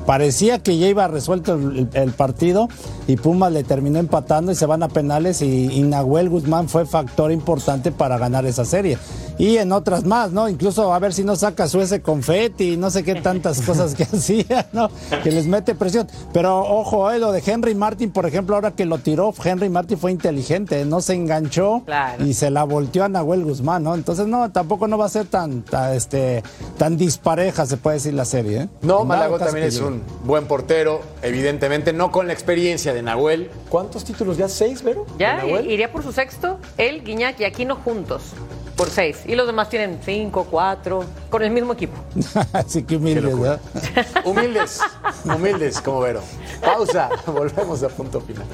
[0.06, 2.68] parecía que ya iba resuelto el, el, partido
[3.08, 6.86] y Pumas le terminó empatando y se van a penales y, y Nahuel Guzmán fue
[6.86, 8.98] factor importante para ganar esa serie.
[9.38, 10.50] Y en otras más, ¿no?
[10.50, 14.04] Incluso a ver si no saca su ese confeti, no sé qué tantas cosas que
[14.04, 14.90] hacía, ¿no?
[15.24, 16.08] Que les mete presión.
[16.34, 19.98] Pero ojo, eh, lo de Henry Martin, por ejemplo, ahora que lo tiró, Henry Martin
[19.98, 22.26] fue inteligente, no se enganchó claro.
[22.26, 23.96] y se la volteó a Nahuel Guzmán, ¿no?
[23.96, 26.44] Entonces, no, tampoco no va a ser tan, tan, este,
[26.78, 28.70] tan dispareja, se puede decir la serie, ¿eh?
[28.82, 33.50] No, Malago también es un buen portero, evidentemente, no con la experiencia de Nahuel.
[33.70, 34.48] ¿Cuántos títulos ya?
[34.48, 35.06] ¿Seis, Vero?
[35.18, 38.34] Ya, iría por su sexto, él, Guiñac y Aquino juntos
[38.76, 39.20] por seis.
[39.26, 41.98] Y los demás tienen cinco, cuatro, con el mismo equipo.
[42.54, 43.62] Así que humildes, ¿verdad?
[44.26, 44.80] humildes,
[45.24, 46.22] humildes como Vero.
[46.62, 48.46] Pausa, volvemos a punto final.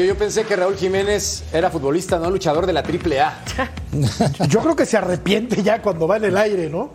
[0.00, 4.46] Tocayo, yo pensé que Raúl Jiménez era futbolista, no luchador de la AAA.
[4.48, 6.92] yo creo que se arrepiente ya cuando va en el aire, ¿no?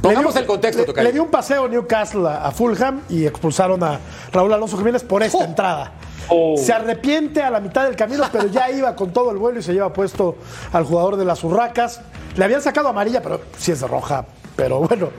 [0.00, 1.06] Pongamos dio, el contexto, le, Tocayo.
[1.08, 3.98] le, dio un paseo Newcastle a, a, Fulham y expulsaron a
[4.32, 5.44] Raúl Alonso Jiménez por esta Oh.
[5.44, 5.92] entrada.
[6.28, 6.54] Oh.
[6.56, 9.62] Se arrepiente a la mitad del camino, pero ya iba con todo el vuelo y
[9.62, 10.36] se lleva puesto
[10.72, 12.00] al jugador de las urracas.
[12.36, 14.24] Le habían sacado amarilla, pero sí es de roja.
[14.54, 15.10] Pero bueno.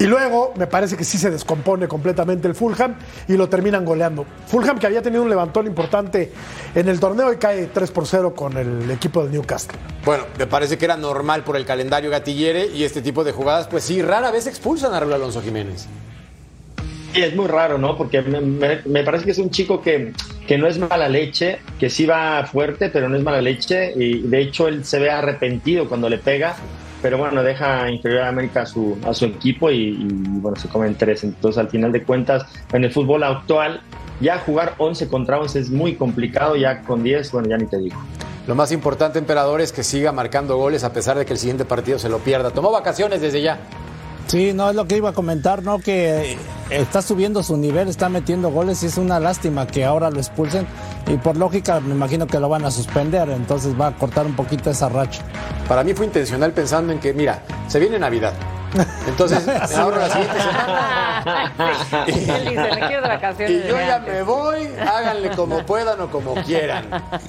[0.00, 2.94] Y luego me parece que sí se descompone completamente el Fulham
[3.26, 4.24] y lo terminan goleando.
[4.46, 6.32] Fulham que había tenido un levantón importante
[6.74, 9.76] en el torneo y cae 3 por 0 con el equipo del Newcastle.
[10.04, 13.66] Bueno, me parece que era normal por el calendario gatillere y este tipo de jugadas,
[13.66, 15.88] pues sí, rara vez expulsan a Raúl Alonso Jiménez.
[17.14, 17.96] Y es muy raro, ¿no?
[17.96, 20.12] Porque me, me- me parece que es un chico que,
[20.46, 23.92] que no es mala leche, que sí va fuerte, pero no es mala leche.
[23.96, 26.54] Y de hecho él se ve arrepentido cuando le pega,
[27.02, 30.68] pero bueno, deja inferior a América a su, a su equipo y, y, bueno, se
[30.68, 31.24] comen tres.
[31.24, 33.80] Entonces al final de cuentas, en el fútbol actual,
[34.20, 37.78] ya jugar 11 contra 11 es muy complicado, ya con 10, bueno, ya ni te
[37.78, 37.96] digo.
[38.46, 41.64] Lo más importante, emperador, es que siga marcando goles a pesar de que el siguiente
[41.64, 42.50] partido se lo pierda.
[42.50, 43.58] Tomó vacaciones desde ya.
[44.28, 45.78] Sí, no es lo que iba a comentar, ¿no?
[45.78, 50.10] Que eh, está subiendo su nivel, está metiendo goles y es una lástima que ahora
[50.10, 50.66] lo expulsen.
[51.06, 54.36] Y por lógica, me imagino que lo van a suspender, entonces va a cortar un
[54.36, 55.22] poquito esa racha.
[55.66, 58.34] Para mí fue intencional pensando en que, mira, se viene Navidad.
[59.06, 61.52] Entonces, me ahorro la siguiente semana.
[62.06, 62.14] Él
[62.48, 63.64] dice, me quiero de vacaciones.
[63.64, 64.14] Y yo ya antes".
[64.14, 66.84] me voy, háganle como puedan o como quieran.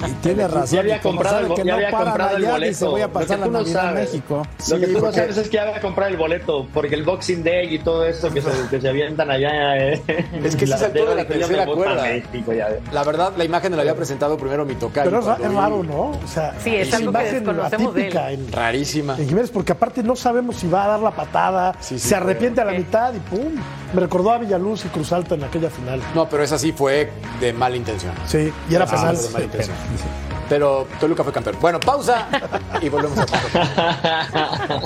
[0.08, 0.70] Y tiene razón.
[0.76, 2.70] Ya había y comprado, el, que ya no había comprado el boleto.
[2.70, 4.10] dice, voy a Lo pasar que la tú no Navidad en sabes.
[4.14, 4.38] México.
[4.58, 6.96] Lo Sí, que tú no porque- sabes es que ya había comprado el boleto, porque
[6.96, 9.78] el Boxing Day y todo eso que se, que se avientan allá.
[9.78, 10.02] eh,
[10.44, 12.04] Es que sí la- se altura de la tercera cuerda.
[12.04, 12.70] México, ya.
[12.92, 15.10] La verdad, la imagen me la había presentado primero mi tocayo.
[15.10, 16.12] Pero es, raro, ¿no?
[16.12, 18.18] O sea, Sí, es algo que imagen desconocemos de él.
[18.18, 19.16] en, Rarísima.
[19.18, 21.29] en Jiménez, porque aparte no sabemos si va a dar la patada,
[21.80, 23.54] Sí, sí, se arrepiente a la mitad y ¡pum!
[23.94, 26.02] Me recordó a Villaluz y Cruz Alta en aquella final.
[26.16, 28.14] No, pero esa sí fue de mala intención.
[28.28, 29.18] Sí, y era Ah, penal.
[29.18, 29.76] de mala intención.
[30.48, 31.58] Pero Toluca fue campeón.
[31.62, 32.28] Bueno, pausa
[32.82, 33.26] y volvemos a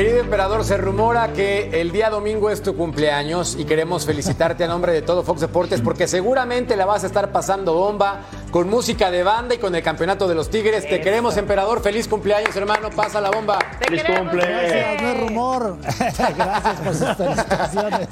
[0.00, 4.66] querido emperador, se rumora que el día domingo es tu cumpleaños y queremos felicitarte a
[4.66, 9.10] nombre de todo Fox Deportes porque seguramente la vas a estar pasando bomba con música
[9.10, 10.88] de banda y con el campeonato de los Tigres.
[10.88, 11.82] Te queremos, emperador.
[11.82, 12.88] Feliz cumpleaños, hermano.
[12.88, 13.58] Pasa la bomba.
[13.78, 14.46] Te ¡Feliz queremos, cumple!
[14.46, 15.76] Gracias, no es rumor.
[16.34, 18.08] Gracias por sus felicitaciones.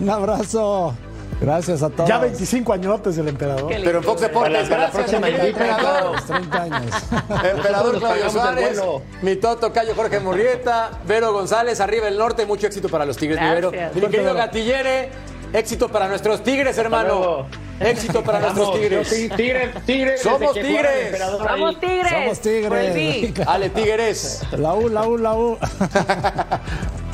[0.00, 0.96] Un abrazo.
[1.40, 2.08] Gracias a todos.
[2.08, 3.72] Ya 25 añotes del emperador.
[3.82, 6.16] Pero en Fox Deportes, Para la gracias, próxima emperador.
[6.26, 6.94] 30 años.
[7.54, 8.82] Emperador Claudio Suárez,
[9.22, 13.40] mi Toto Cayo Jorge Murrieta, Vero González, arriba el norte, mucho éxito para los Tigres,
[13.40, 13.72] mi Vero.
[13.94, 15.10] Mi querido Gatillere,
[15.52, 17.46] éxito para nuestros Tigres, hermano.
[17.80, 19.08] Éxito para nuestros Tigres.
[19.34, 20.20] tigres, tigres.
[20.20, 21.18] Somos tigres.
[21.18, 22.10] Somos tigres.
[22.12, 23.48] Somos tigres.
[23.48, 24.42] Ale Tigres.
[24.52, 25.56] La U, la U, la U.